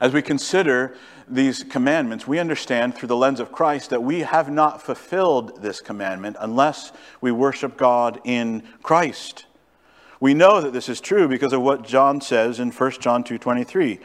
As 0.00 0.12
we 0.12 0.22
consider 0.22 0.94
these 1.26 1.64
commandments, 1.64 2.26
we 2.26 2.38
understand 2.38 2.94
through 2.94 3.08
the 3.08 3.16
lens 3.16 3.40
of 3.40 3.52
Christ 3.52 3.90
that 3.90 4.02
we 4.02 4.20
have 4.20 4.50
not 4.50 4.80
fulfilled 4.80 5.60
this 5.62 5.80
commandment 5.80 6.36
unless 6.40 6.92
we 7.20 7.32
worship 7.32 7.76
God 7.76 8.20
in 8.24 8.62
Christ. 8.82 9.46
We 10.20 10.34
know 10.34 10.60
that 10.60 10.72
this 10.72 10.88
is 10.88 11.00
true 11.00 11.28
because 11.28 11.52
of 11.52 11.62
what 11.62 11.86
John 11.86 12.20
says 12.20 12.58
in 12.58 12.70
1 12.70 13.00
John 13.00 13.22
2:23. 13.22 14.00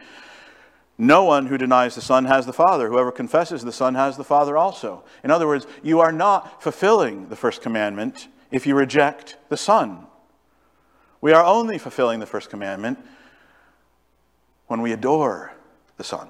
No 0.98 1.24
one 1.24 1.48
who 1.48 1.58
denies 1.58 1.96
the 1.96 2.02
Son 2.02 2.26
has 2.26 2.46
the 2.46 2.54
Father. 2.54 2.90
Whoever 2.90 3.12
confesses 3.12 3.64
the 3.64 3.72
Son 3.72 3.96
has 3.96 4.16
the 4.16 4.24
Father 4.24 4.56
also. 4.56 5.04
In 5.24 5.32
other 5.32 5.48
words, 5.48 5.66
you 5.82 6.00
are 6.00 6.12
not 6.12 6.62
fulfilling 6.62 7.30
the 7.30 7.36
first 7.36 7.62
commandment 7.62 8.28
if 8.52 8.68
you 8.68 8.76
reject 8.76 9.38
the 9.50 9.58
Son. 9.58 10.06
We 11.20 11.32
are 11.32 11.44
only 11.44 11.80
fulfilling 11.80 12.20
the 12.20 12.28
first 12.28 12.50
commandment 12.50 13.00
when 14.68 14.82
we 14.82 14.92
adore 14.92 15.53
the 15.98 16.04
Son. 16.04 16.30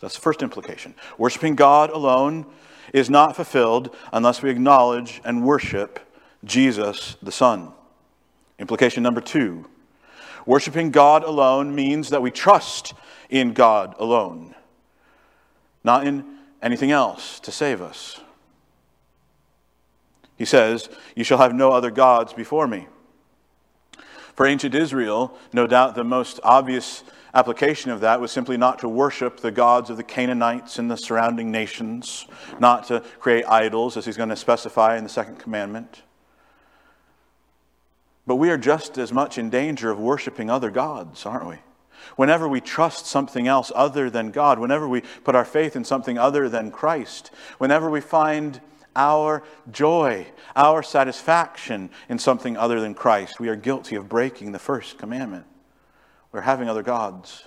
That's 0.00 0.14
the 0.14 0.20
first 0.20 0.42
implication. 0.42 0.94
Worshipping 1.16 1.54
God 1.54 1.90
alone 1.90 2.46
is 2.92 3.08
not 3.08 3.36
fulfilled 3.36 3.94
unless 4.12 4.42
we 4.42 4.50
acknowledge 4.50 5.20
and 5.24 5.44
worship 5.44 6.00
Jesus 6.44 7.16
the 7.22 7.32
Son. 7.32 7.72
Implication 8.58 9.02
number 9.02 9.20
two 9.20 9.66
worshiping 10.46 10.90
God 10.90 11.24
alone 11.24 11.74
means 11.74 12.10
that 12.10 12.20
we 12.20 12.30
trust 12.30 12.92
in 13.30 13.54
God 13.54 13.94
alone, 13.98 14.54
not 15.82 16.06
in 16.06 16.24
anything 16.62 16.90
else 16.90 17.40
to 17.40 17.50
save 17.50 17.80
us. 17.80 18.20
He 20.36 20.44
says, 20.44 20.88
You 21.14 21.24
shall 21.24 21.38
have 21.38 21.54
no 21.54 21.72
other 21.72 21.90
gods 21.90 22.32
before 22.32 22.66
me. 22.66 22.88
For 24.34 24.46
ancient 24.46 24.74
Israel, 24.74 25.36
no 25.52 25.66
doubt 25.66 25.94
the 25.94 26.04
most 26.04 26.40
obvious 26.42 27.04
application 27.34 27.90
of 27.90 28.00
that 28.00 28.20
was 28.20 28.30
simply 28.30 28.56
not 28.56 28.78
to 28.78 28.88
worship 28.88 29.40
the 29.40 29.50
gods 29.50 29.90
of 29.90 29.96
the 29.96 30.04
Canaanites 30.04 30.78
and 30.78 30.90
the 30.90 30.96
surrounding 30.96 31.50
nations, 31.50 32.26
not 32.60 32.86
to 32.86 33.00
create 33.18 33.44
idols, 33.46 33.96
as 33.96 34.06
he's 34.06 34.16
going 34.16 34.28
to 34.28 34.36
specify 34.36 34.96
in 34.96 35.04
the 35.04 35.10
second 35.10 35.38
commandment. 35.38 36.02
But 38.26 38.36
we 38.36 38.50
are 38.50 38.56
just 38.56 38.96
as 38.96 39.12
much 39.12 39.36
in 39.36 39.50
danger 39.50 39.90
of 39.90 39.98
worshiping 39.98 40.48
other 40.48 40.70
gods, 40.70 41.26
aren't 41.26 41.46
we? 41.46 41.56
Whenever 42.16 42.48
we 42.48 42.60
trust 42.60 43.06
something 43.06 43.48
else 43.48 43.72
other 43.74 44.08
than 44.08 44.30
God, 44.30 44.58
whenever 44.58 44.88
we 44.88 45.02
put 45.24 45.34
our 45.34 45.44
faith 45.44 45.74
in 45.74 45.84
something 45.84 46.16
other 46.16 46.48
than 46.48 46.70
Christ, 46.70 47.30
whenever 47.58 47.90
we 47.90 48.00
find 48.00 48.60
our 48.94 49.42
joy, 49.70 50.26
our 50.54 50.82
satisfaction 50.82 51.90
in 52.08 52.18
something 52.18 52.56
other 52.56 52.80
than 52.80 52.94
Christ, 52.94 53.40
we 53.40 53.48
are 53.48 53.56
guilty 53.56 53.96
of 53.96 54.08
breaking 54.08 54.52
the 54.52 54.58
first 54.58 54.98
commandment. 54.98 55.46
We're 56.34 56.40
having 56.40 56.68
other 56.68 56.82
gods. 56.82 57.46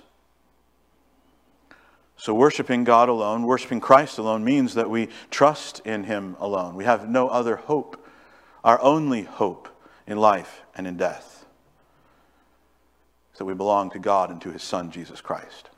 So, 2.16 2.32
worshiping 2.32 2.84
God 2.84 3.10
alone, 3.10 3.42
worshiping 3.42 3.80
Christ 3.80 4.16
alone, 4.16 4.44
means 4.44 4.72
that 4.74 4.88
we 4.88 5.10
trust 5.30 5.80
in 5.80 6.04
Him 6.04 6.36
alone. 6.40 6.74
We 6.74 6.84
have 6.84 7.06
no 7.06 7.28
other 7.28 7.56
hope. 7.56 8.02
Our 8.64 8.80
only 8.80 9.24
hope 9.24 9.68
in 10.06 10.16
life 10.16 10.62
and 10.74 10.86
in 10.86 10.96
death 10.96 11.44
is 13.34 13.38
that 13.38 13.44
we 13.44 13.52
belong 13.52 13.90
to 13.90 13.98
God 13.98 14.30
and 14.30 14.40
to 14.40 14.50
His 14.50 14.62
Son, 14.62 14.90
Jesus 14.90 15.20
Christ. 15.20 15.68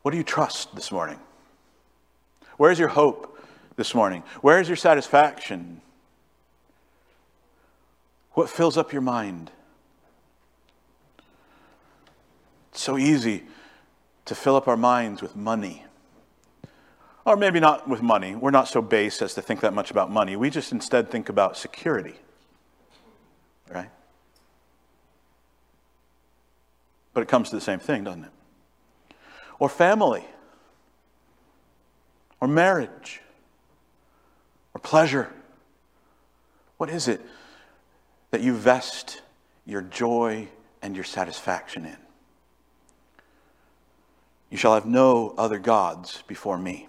What 0.00 0.12
do 0.12 0.16
you 0.16 0.24
trust 0.24 0.74
this 0.74 0.90
morning? 0.90 1.20
Where's 2.56 2.78
your 2.78 2.88
hope 2.88 3.38
this 3.76 3.94
morning? 3.94 4.22
Where 4.40 4.58
is 4.58 4.68
your 4.68 4.76
satisfaction? 4.76 5.82
What 8.32 8.48
fills 8.48 8.78
up 8.78 8.94
your 8.94 9.02
mind? 9.02 9.50
It's 12.76 12.82
so 12.82 12.98
easy 12.98 13.42
to 14.26 14.34
fill 14.34 14.54
up 14.54 14.68
our 14.68 14.76
minds 14.76 15.22
with 15.22 15.34
money. 15.34 15.86
Or 17.24 17.34
maybe 17.34 17.58
not 17.58 17.88
with 17.88 18.02
money. 18.02 18.34
We're 18.34 18.50
not 18.50 18.68
so 18.68 18.82
base 18.82 19.22
as 19.22 19.32
to 19.32 19.40
think 19.40 19.60
that 19.60 19.72
much 19.72 19.90
about 19.90 20.10
money. 20.10 20.36
We 20.36 20.50
just 20.50 20.72
instead 20.72 21.10
think 21.10 21.30
about 21.30 21.56
security. 21.56 22.16
Right? 23.72 23.88
But 27.14 27.22
it 27.22 27.28
comes 27.28 27.48
to 27.48 27.56
the 27.56 27.62
same 27.62 27.78
thing, 27.78 28.04
doesn't 28.04 28.24
it? 28.24 28.32
Or 29.58 29.70
family. 29.70 30.26
Or 32.42 32.46
marriage. 32.46 33.22
Or 34.74 34.82
pleasure. 34.82 35.32
What 36.76 36.90
is 36.90 37.08
it 37.08 37.22
that 38.32 38.42
you 38.42 38.54
vest 38.54 39.22
your 39.64 39.80
joy 39.80 40.48
and 40.82 40.94
your 40.94 41.04
satisfaction 41.04 41.86
in? 41.86 41.96
You 44.56 44.58
shall 44.58 44.72
have 44.72 44.86
no 44.86 45.34
other 45.36 45.58
gods 45.58 46.24
before 46.26 46.56
me. 46.56 46.88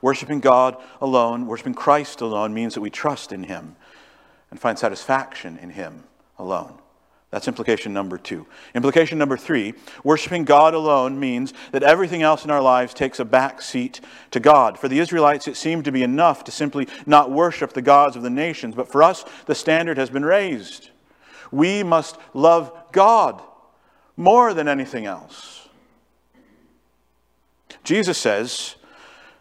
Worshipping 0.00 0.38
God 0.38 0.76
alone, 1.00 1.48
worshiping 1.48 1.74
Christ 1.74 2.20
alone, 2.20 2.54
means 2.54 2.74
that 2.74 2.80
we 2.80 2.90
trust 2.90 3.32
in 3.32 3.42
Him 3.42 3.74
and 4.52 4.60
find 4.60 4.78
satisfaction 4.78 5.58
in 5.58 5.70
Him 5.70 6.04
alone. 6.38 6.78
That's 7.30 7.48
implication 7.48 7.92
number 7.92 8.18
two. 8.18 8.46
Implication 8.72 9.18
number 9.18 9.36
three 9.36 9.74
worshiping 10.04 10.44
God 10.44 10.74
alone 10.74 11.18
means 11.18 11.52
that 11.72 11.82
everything 11.82 12.22
else 12.22 12.44
in 12.44 12.52
our 12.52 12.62
lives 12.62 12.94
takes 12.94 13.18
a 13.18 13.24
back 13.24 13.62
seat 13.62 14.00
to 14.30 14.38
God. 14.38 14.78
For 14.78 14.86
the 14.86 15.00
Israelites, 15.00 15.48
it 15.48 15.56
seemed 15.56 15.84
to 15.86 15.90
be 15.90 16.04
enough 16.04 16.44
to 16.44 16.52
simply 16.52 16.86
not 17.04 17.32
worship 17.32 17.72
the 17.72 17.82
gods 17.82 18.14
of 18.14 18.22
the 18.22 18.30
nations, 18.30 18.76
but 18.76 18.86
for 18.86 19.02
us, 19.02 19.24
the 19.46 19.56
standard 19.56 19.98
has 19.98 20.10
been 20.10 20.24
raised. 20.24 20.90
We 21.50 21.82
must 21.82 22.16
love 22.32 22.72
God 22.92 23.42
more 24.16 24.54
than 24.54 24.68
anything 24.68 25.04
else. 25.04 25.61
Jesus 27.84 28.18
says, 28.18 28.76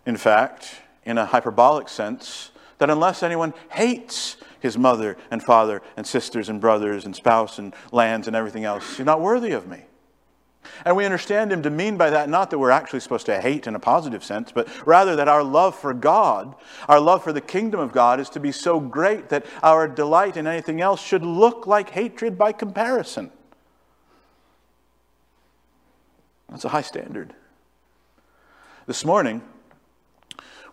in 0.05 0.17
fact, 0.17 0.81
in 1.05 1.17
a 1.17 1.25
hyperbolic 1.25 1.89
sense, 1.89 2.51
that 2.79 2.89
unless 2.89 3.21
anyone 3.21 3.53
hates 3.71 4.37
his 4.59 4.77
mother 4.77 5.17
and 5.29 5.43
father 5.43 5.81
and 5.97 6.05
sisters 6.05 6.49
and 6.49 6.59
brothers 6.59 7.05
and 7.05 7.15
spouse 7.15 7.59
and 7.59 7.73
lands 7.91 8.27
and 8.27 8.35
everything 8.35 8.63
else, 8.63 8.97
you're 8.97 9.05
not 9.05 9.21
worthy 9.21 9.51
of 9.51 9.67
me. 9.67 9.83
And 10.85 10.95
we 10.95 11.05
understand 11.05 11.51
him 11.51 11.63
to 11.63 11.69
mean 11.69 11.97
by 11.97 12.11
that 12.11 12.29
not 12.29 12.49
that 12.51 12.59
we're 12.59 12.71
actually 12.71 12.99
supposed 12.99 13.25
to 13.25 13.41
hate 13.41 13.67
in 13.67 13.75
a 13.75 13.79
positive 13.79 14.23
sense, 14.23 14.51
but 14.51 14.67
rather 14.85 15.15
that 15.15 15.27
our 15.27 15.43
love 15.43 15.75
for 15.75 15.93
God, 15.93 16.55
our 16.87 16.99
love 16.99 17.23
for 17.23 17.33
the 17.33 17.41
kingdom 17.41 17.79
of 17.79 17.91
God, 17.91 18.19
is 18.19 18.29
to 18.29 18.39
be 18.39 18.51
so 18.51 18.79
great 18.79 19.29
that 19.29 19.45
our 19.63 19.87
delight 19.87 20.37
in 20.37 20.47
anything 20.47 20.81
else 20.81 21.01
should 21.01 21.23
look 21.23 21.65
like 21.65 21.91
hatred 21.91 22.37
by 22.37 22.51
comparison. 22.51 23.31
That's 26.49 26.65
a 26.65 26.69
high 26.69 26.81
standard. 26.81 27.33
This 28.91 29.05
morning, 29.05 29.41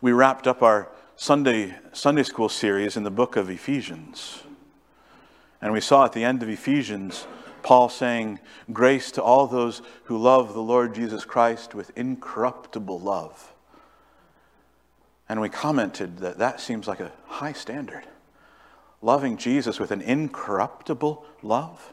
we 0.01 0.11
wrapped 0.11 0.49
up 0.49 0.61
our 0.61 0.91
Sunday, 1.15 1.77
Sunday 1.93 2.25
school 2.25 2.49
series 2.49 2.97
in 2.97 3.05
the 3.05 3.13
book 3.13 3.37
of 3.37 3.49
Ephesians. 3.49 4.43
And 5.63 5.73
we 5.73 5.81
saw 5.81 6.05
at 6.05 6.15
the 6.15 6.25
end 6.25 6.43
of 6.43 6.49
Ephesians, 6.49 7.29
Paul 7.63 7.89
saying, 7.89 8.41
Grace 8.73 9.13
to 9.13 9.23
all 9.23 9.47
those 9.47 9.83
who 10.07 10.19
love 10.19 10.53
the 10.53 10.61
Lord 10.61 10.97
Jesus 10.97 11.25
Christ 11.25 11.77
with 11.77 11.97
incorruptible 11.97 12.99
love. 12.99 13.55
And 15.29 15.41
we 15.41 15.49
commented 15.49 16.19
that 16.19 16.39
that 16.39 16.61
seems 16.61 16.89
like 16.89 16.99
a 16.99 17.13
high 17.27 17.53
standard. 17.53 18.03
Loving 19.01 19.37
Jesus 19.37 19.79
with 19.79 19.93
an 19.93 20.03
incorruptible 20.03 21.25
love. 21.41 21.93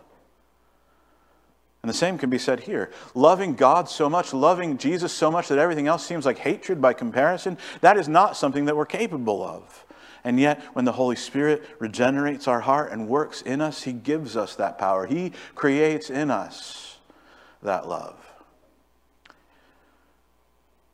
And 1.86 1.90
the 1.92 1.94
same 1.94 2.18
can 2.18 2.32
be 2.32 2.40
said 2.40 2.62
here. 2.62 2.90
Loving 3.14 3.54
God 3.54 3.88
so 3.88 4.10
much, 4.10 4.34
loving 4.34 4.80
Jesus 4.80 5.14
so 5.14 5.30
much 5.30 5.50
that 5.50 5.60
everything 5.60 5.86
else 5.86 6.04
seems 6.04 6.26
like 6.26 6.40
hatred 6.40 6.82
by 6.82 6.94
comparison, 6.94 7.60
that 7.82 7.96
is 7.96 8.10
not 8.10 8.36
something 8.36 8.66
that 8.66 8.76
we're 8.76 8.88
capable 8.88 9.44
of. 9.44 9.86
And 10.24 10.40
yet, 10.40 10.64
when 10.74 10.86
the 10.86 10.94
Holy 10.94 11.16
Spirit 11.16 11.64
regenerates 11.78 12.48
our 12.48 12.62
heart 12.62 12.92
and 12.92 13.08
works 13.08 13.44
in 13.44 13.62
us, 13.62 13.84
He 13.84 13.94
gives 13.94 14.36
us 14.36 14.56
that 14.56 14.80
power. 14.80 15.06
He 15.06 15.32
creates 15.54 16.10
in 16.10 16.32
us 16.32 16.98
that 17.62 17.88
love. 17.88 18.18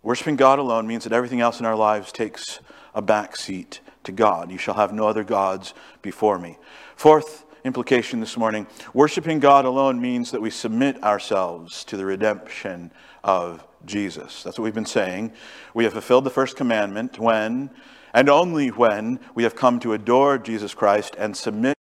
Worshipping 0.03 0.35
God 0.35 0.59
alone 0.59 0.87
means 0.87 1.05
that 1.05 1.13
everything 1.13 1.39
else 1.39 1.61
in 1.61 1.65
our 1.65 1.77
lives 1.77 2.11
takes 2.11 2.59
a 2.93 3.01
back 3.01 3.37
seat 3.37 3.79
to 4.03 4.11
God. 4.11 4.51
You 4.51 4.57
shall 4.57 4.73
have 4.73 4.91
no 4.91 5.07
other 5.07 5.23
gods 5.23 5.73
before 6.01 6.37
me. 6.37 6.57
Fourth 6.97 7.45
implication 7.63 8.19
this 8.19 8.37
morning. 8.37 8.67
Worshiping 8.93 9.39
God 9.39 9.65
alone 9.65 10.01
means 10.01 10.31
that 10.31 10.41
we 10.41 10.49
submit 10.49 11.01
ourselves 11.03 11.83
to 11.85 11.97
the 11.97 12.05
redemption 12.05 12.91
of 13.23 13.65
Jesus. 13.85 14.43
That's 14.43 14.57
what 14.57 14.65
we've 14.65 14.73
been 14.73 14.85
saying. 14.85 15.33
We 15.73 15.83
have 15.83 15.93
fulfilled 15.93 16.23
the 16.23 16.29
first 16.29 16.55
commandment 16.55 17.19
when, 17.19 17.69
and 18.13 18.29
only 18.29 18.69
when, 18.69 19.19
we 19.35 19.43
have 19.43 19.55
come 19.55 19.79
to 19.81 19.93
adore 19.93 20.37
Jesus 20.37 20.73
Christ 20.73 21.15
and 21.17 21.35
submit. 21.35 21.75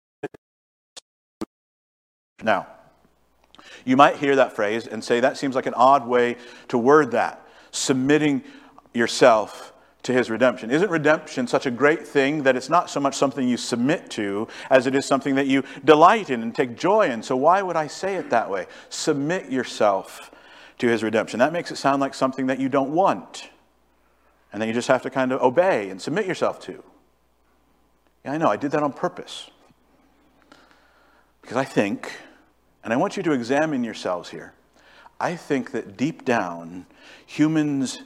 Now, 2.42 2.66
you 3.84 3.96
might 3.96 4.16
hear 4.16 4.36
that 4.36 4.54
phrase 4.54 4.86
and 4.86 5.02
say 5.02 5.20
that 5.20 5.36
seems 5.36 5.54
like 5.54 5.66
an 5.66 5.74
odd 5.74 6.06
way 6.06 6.36
to 6.68 6.78
word 6.78 7.12
that, 7.12 7.46
submitting 7.70 8.42
yourself 8.92 9.72
to 10.02 10.12
his 10.12 10.30
redemption. 10.30 10.70
Isn't 10.70 10.90
redemption 10.90 11.46
such 11.46 11.66
a 11.66 11.70
great 11.70 12.06
thing 12.06 12.42
that 12.44 12.56
it's 12.56 12.70
not 12.70 12.88
so 12.88 13.00
much 13.00 13.14
something 13.14 13.46
you 13.46 13.56
submit 13.56 14.10
to 14.12 14.48
as 14.70 14.86
it 14.86 14.94
is 14.94 15.04
something 15.04 15.34
that 15.34 15.46
you 15.46 15.62
delight 15.84 16.30
in 16.30 16.42
and 16.42 16.54
take 16.54 16.76
joy 16.76 17.10
in? 17.10 17.22
So, 17.22 17.36
why 17.36 17.62
would 17.62 17.76
I 17.76 17.86
say 17.86 18.14
it 18.16 18.30
that 18.30 18.50
way? 18.50 18.66
Submit 18.88 19.50
yourself 19.50 20.30
to 20.78 20.88
his 20.88 21.02
redemption. 21.02 21.38
That 21.38 21.52
makes 21.52 21.70
it 21.70 21.76
sound 21.76 22.00
like 22.00 22.14
something 22.14 22.46
that 22.46 22.58
you 22.58 22.68
don't 22.68 22.90
want 22.90 23.50
and 24.52 24.60
that 24.60 24.66
you 24.66 24.72
just 24.72 24.88
have 24.88 25.02
to 25.02 25.10
kind 25.10 25.32
of 25.32 25.42
obey 25.42 25.90
and 25.90 26.00
submit 26.00 26.26
yourself 26.26 26.60
to. 26.60 26.82
Yeah, 28.24 28.32
I 28.32 28.38
know, 28.38 28.48
I 28.48 28.56
did 28.56 28.72
that 28.72 28.82
on 28.82 28.92
purpose. 28.92 29.50
Because 31.42 31.56
I 31.56 31.64
think, 31.64 32.12
and 32.82 32.92
I 32.92 32.96
want 32.96 33.16
you 33.16 33.22
to 33.22 33.32
examine 33.32 33.84
yourselves 33.84 34.30
here, 34.30 34.54
I 35.20 35.36
think 35.36 35.72
that 35.72 35.96
deep 35.96 36.24
down, 36.24 36.86
humans 37.26 37.98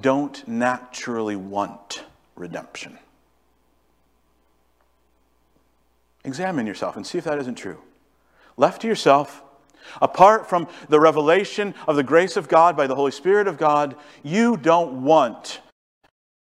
don't 0.00 0.46
naturally 0.48 1.36
want 1.36 2.04
redemption. 2.36 2.98
Examine 6.24 6.66
yourself 6.66 6.96
and 6.96 7.06
see 7.06 7.18
if 7.18 7.24
that 7.24 7.38
isn't 7.38 7.56
true. 7.56 7.78
Left 8.56 8.80
to 8.82 8.88
yourself, 8.88 9.42
Apart 10.00 10.48
from 10.48 10.68
the 10.88 11.00
revelation 11.00 11.74
of 11.86 11.96
the 11.96 12.02
grace 12.02 12.36
of 12.36 12.48
God 12.48 12.76
by 12.76 12.86
the 12.86 12.94
Holy 12.94 13.10
Spirit 13.10 13.46
of 13.46 13.58
God, 13.58 13.96
you 14.22 14.56
don't 14.56 15.04
want 15.04 15.60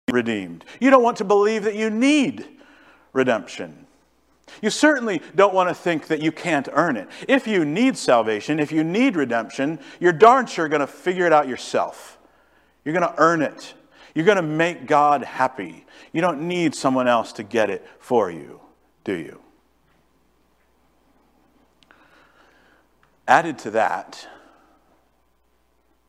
redeemed. 0.09 0.65
You 0.79 0.89
don't 0.89 1.03
want 1.03 1.17
to 1.17 1.23
believe 1.23 1.63
that 1.63 1.75
you 1.75 1.89
need 1.89 2.45
redemption. 3.13 3.85
You 4.61 4.69
certainly 4.69 5.21
don't 5.35 5.53
want 5.53 5.69
to 5.69 5.75
think 5.75 6.07
that 6.07 6.21
you 6.21 6.31
can't 6.31 6.67
earn 6.73 6.97
it. 6.97 7.07
If 7.27 7.47
you 7.47 7.65
need 7.65 7.97
salvation, 7.97 8.59
if 8.59 8.71
you 8.71 8.83
need 8.83 9.15
redemption, 9.15 9.79
you're 9.99 10.13
darn 10.13 10.45
sure 10.45 10.67
going 10.67 10.81
to 10.81 10.87
figure 10.87 11.25
it 11.25 11.33
out 11.33 11.47
yourself. 11.47 12.17
You're 12.83 12.93
going 12.93 13.07
to 13.07 13.15
earn 13.17 13.41
it. 13.41 13.73
You're 14.13 14.25
going 14.25 14.37
to 14.37 14.41
make 14.41 14.85
God 14.85 15.23
happy. 15.23 15.85
You 16.11 16.21
don't 16.21 16.47
need 16.47 16.75
someone 16.75 17.07
else 17.07 17.33
to 17.33 17.43
get 17.43 17.69
it 17.69 17.85
for 17.99 18.29
you, 18.29 18.61
do 19.03 19.13
you? 19.13 19.39
Added 23.27 23.57
to 23.59 23.71
that, 23.71 24.27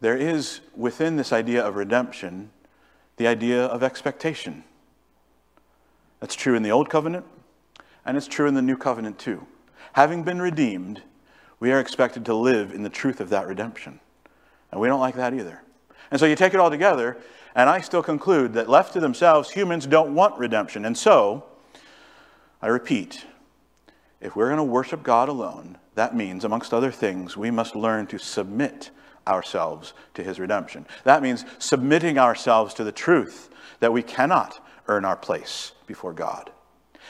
there 0.01 0.16
is 0.16 0.61
within 0.77 1.16
this 1.16 1.33
idea 1.33 1.64
of 1.64 1.77
redemption 1.77 2.51
the 3.16 3.27
idea 3.27 3.64
of 3.64 3.83
expectation. 3.83 4.64
That's 6.20 6.35
true 6.35 6.57
in 6.57 6.62
the 6.62 6.72
Old 6.72 6.91
Covenant, 6.91 7.25
and 8.05 8.16
it's 8.16 8.27
true 8.27 8.49
in 8.49 8.55
the 8.55 8.62
New 8.62 8.77
Covenant 8.77 9.18
too. 9.18 9.47
Having 9.93 10.25
been 10.25 10.43
redeemed, 10.43 11.03
we 11.61 11.70
are 11.70 11.79
expected 11.79 12.25
to 12.27 12.35
live 12.35 12.72
in 12.72 12.83
the 12.83 12.91
truth 12.91 13.20
of 13.20 13.31
that 13.31 13.47
redemption. 13.47 14.01
And 14.72 14.81
we 14.81 14.89
don't 14.89 15.01
like 15.01 15.14
that 15.14 15.33
either. 15.33 15.62
And 16.11 16.20
so 16.20 16.26
you 16.26 16.36
take 16.36 16.55
it 16.55 16.61
all 16.61 16.70
together, 16.70 17.16
and 17.55 17.68
I 17.70 17.80
still 17.80 18.02
conclude 18.02 18.52
that 18.55 18.68
left 18.68 18.92
to 18.94 19.00
themselves, 19.00 19.50
humans 19.50 19.86
don't 19.86 20.14
want 20.14 20.38
redemption. 20.38 20.84
And 20.84 20.96
so, 20.96 21.44
I 22.61 22.68
repeat, 22.68 23.26
if 24.20 24.34
we're 24.34 24.48
going 24.48 24.57
to 24.59 24.64
worship 24.64 25.02
God 25.02 25.28
alone, 25.28 25.78
that 25.94 26.16
means, 26.16 26.44
amongst 26.44 26.74
other 26.74 26.90
things, 26.90 27.36
we 27.36 27.50
must 27.50 27.76
learn 27.76 28.07
to 28.09 28.18
submit 28.18 28.90
ourselves 29.26 29.94
to 30.14 30.22
his 30.22 30.40
redemption. 30.40 30.86
That 31.05 31.22
means 31.22 31.44
submitting 31.59 32.18
ourselves 32.18 32.74
to 32.74 32.84
the 32.84 32.92
truth 32.92 33.50
that 33.80 33.92
we 33.92 34.02
cannot 34.02 34.64
earn 34.88 35.05
our 35.05 35.16
place 35.16 35.72
before 35.86 36.12
God, 36.12 36.50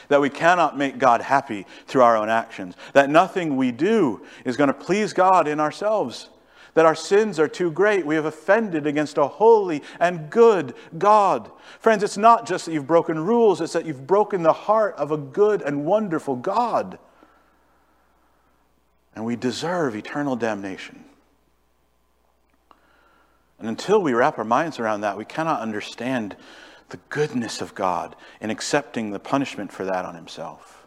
that 0.07 0.21
we 0.21 0.29
cannot 0.29 0.77
make 0.77 0.97
God 0.97 1.21
happy 1.21 1.65
through 1.87 2.03
our 2.03 2.17
own 2.17 2.29
actions, 2.29 2.75
that 2.93 3.09
nothing 3.09 3.57
we 3.57 3.71
do 3.71 4.25
is 4.45 4.57
going 4.57 4.67
to 4.67 4.73
please 4.73 5.13
God 5.13 5.47
in 5.47 5.59
ourselves, 5.59 6.29
that 6.75 6.85
our 6.85 6.95
sins 6.95 7.39
are 7.39 7.47
too 7.47 7.71
great. 7.71 8.05
We 8.05 8.15
have 8.15 8.25
offended 8.25 8.85
against 8.85 9.17
a 9.17 9.27
holy 9.27 9.81
and 9.99 10.29
good 10.29 10.75
God. 10.97 11.51
Friends, 11.79 12.03
it's 12.03 12.17
not 12.17 12.47
just 12.47 12.65
that 12.65 12.73
you've 12.73 12.87
broken 12.87 13.19
rules, 13.19 13.59
it's 13.59 13.73
that 13.73 13.85
you've 13.85 14.05
broken 14.05 14.43
the 14.43 14.53
heart 14.53 14.95
of 14.95 15.11
a 15.11 15.17
good 15.17 15.61
and 15.61 15.85
wonderful 15.85 16.35
God 16.35 16.99
and 19.15 19.23
we 19.23 19.35
deserve 19.35 19.95
eternal 19.95 20.35
damnation. 20.35 21.05
And 23.57 23.69
until 23.69 24.01
we 24.01 24.13
wrap 24.13 24.37
our 24.37 24.43
minds 24.43 24.77
around 24.77 25.01
that, 25.01 25.17
we 25.17 25.23
cannot 25.25 25.61
understand 25.61 26.35
the 26.89 26.99
goodness 27.09 27.61
of 27.61 27.73
God 27.73 28.15
in 28.41 28.49
accepting 28.49 29.11
the 29.11 29.19
punishment 29.19 29.71
for 29.71 29.85
that 29.85 30.05
on 30.05 30.13
Himself. 30.13 30.85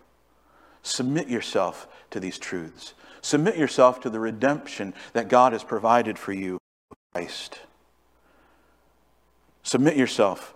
Submit 0.82 1.28
yourself 1.28 1.88
to 2.10 2.20
these 2.20 2.38
truths. 2.38 2.92
Submit 3.20 3.56
yourself 3.56 4.00
to 4.00 4.10
the 4.10 4.20
redemption 4.20 4.94
that 5.12 5.28
God 5.28 5.52
has 5.52 5.64
provided 5.64 6.18
for 6.18 6.32
you 6.32 6.58
in 6.90 6.96
Christ. 7.12 7.60
Submit 9.62 9.96
yourself 9.96 10.54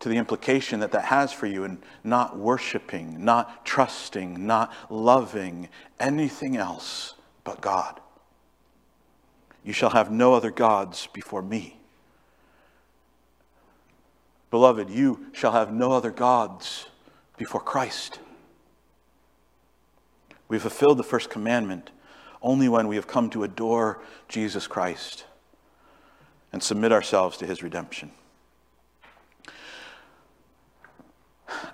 to 0.00 0.08
the 0.08 0.16
implication 0.16 0.80
that 0.80 0.92
that 0.92 1.04
has 1.04 1.32
for 1.32 1.46
you 1.46 1.64
in 1.64 1.78
not 2.02 2.38
worshiping, 2.38 3.22
not 3.24 3.66
trusting, 3.66 4.46
not 4.46 4.72
loving 4.88 5.68
anything 5.98 6.56
else 6.56 7.14
but 7.44 7.60
God. 7.60 8.00
You 9.62 9.74
shall 9.74 9.90
have 9.90 10.10
no 10.10 10.32
other 10.32 10.50
gods 10.50 11.06
before 11.12 11.42
me. 11.42 11.76
Beloved, 14.50 14.90
you 14.90 15.26
shall 15.32 15.52
have 15.52 15.72
no 15.72 15.92
other 15.92 16.10
gods 16.10 16.86
before 17.36 17.60
Christ. 17.60 18.18
We 20.50 20.56
have 20.56 20.62
fulfilled 20.62 20.98
the 20.98 21.04
first 21.04 21.30
commandment 21.30 21.90
only 22.42 22.68
when 22.68 22.88
we 22.88 22.96
have 22.96 23.06
come 23.06 23.30
to 23.30 23.44
adore 23.44 24.02
Jesus 24.28 24.66
Christ 24.66 25.24
and 26.52 26.60
submit 26.60 26.90
ourselves 26.90 27.36
to 27.36 27.46
his 27.46 27.62
redemption. 27.62 28.10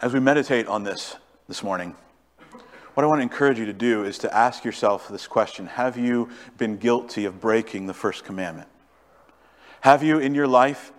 As 0.03 0.13
we 0.13 0.21
meditate 0.21 0.67
on 0.67 0.85
this 0.85 1.17
this 1.49 1.63
morning, 1.63 1.97
what 2.93 3.03
I 3.03 3.07
want 3.07 3.21
to 3.21 3.23
encourage 3.23 3.59
you 3.59 3.65
to 3.65 3.73
do 3.73 4.05
is 4.05 4.19
to 4.19 4.37
ask 4.37 4.63
yourself 4.63 5.09
this 5.09 5.27
question 5.27 5.67
Have 5.69 5.97
you 5.97 6.29
been 6.59 6.77
guilty 6.77 7.25
of 7.25 7.41
breaking 7.41 7.87
the 7.87 7.95
first 7.95 8.25
commandment? 8.25 8.69
Have 9.81 10.03
you 10.03 10.19
in 10.19 10.35
your 10.35 10.47
life, 10.47 10.93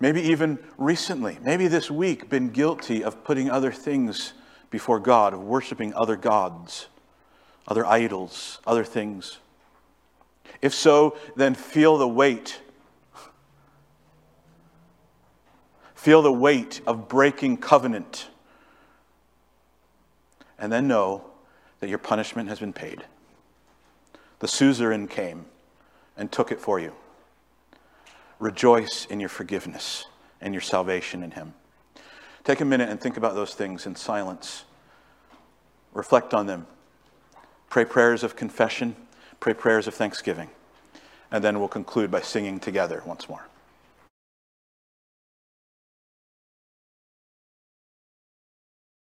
maybe 0.00 0.22
even 0.22 0.58
recently, 0.78 1.38
maybe 1.42 1.68
this 1.68 1.90
week, 1.90 2.30
been 2.30 2.48
guilty 2.48 3.04
of 3.04 3.24
putting 3.24 3.50
other 3.50 3.72
things 3.72 4.32
before 4.70 5.00
God, 5.00 5.34
of 5.34 5.42
worshiping 5.42 5.94
other 5.94 6.16
gods, 6.16 6.88
other 7.66 7.84
idols, 7.86 8.60
other 8.66 8.84
things? 8.84 9.38
If 10.60 10.74
so, 10.74 11.16
then 11.36 11.54
feel 11.54 11.98
the 11.98 12.08
weight 12.08 12.60
Feel 15.98 16.22
the 16.22 16.32
weight 16.32 16.80
of 16.86 17.08
breaking 17.08 17.56
covenant. 17.56 18.28
And 20.56 20.70
then 20.70 20.86
know 20.86 21.24
that 21.80 21.88
your 21.88 21.98
punishment 21.98 22.48
has 22.48 22.60
been 22.60 22.72
paid. 22.72 23.04
The 24.38 24.46
suzerain 24.46 25.08
came 25.08 25.46
and 26.16 26.30
took 26.30 26.52
it 26.52 26.60
for 26.60 26.78
you. 26.78 26.92
Rejoice 28.38 29.06
in 29.10 29.18
your 29.18 29.28
forgiveness 29.28 30.06
and 30.40 30.54
your 30.54 30.60
salvation 30.60 31.24
in 31.24 31.32
him. 31.32 31.52
Take 32.48 32.62
a 32.62 32.64
minute 32.64 32.88
and 32.88 32.98
think 32.98 33.18
about 33.18 33.34
those 33.34 33.52
things 33.52 33.84
in 33.84 33.94
silence. 33.94 34.64
Reflect 35.92 36.32
on 36.32 36.46
them. 36.46 36.66
Pray 37.68 37.84
prayers 37.84 38.24
of 38.24 38.36
confession, 38.36 38.96
pray 39.38 39.52
prayers 39.52 39.86
of 39.86 39.92
thanksgiving. 39.92 40.48
And 41.30 41.44
then 41.44 41.58
we'll 41.58 41.68
conclude 41.68 42.10
by 42.10 42.22
singing 42.22 42.58
together 42.58 43.02
once 43.04 43.28
more. 43.28 43.47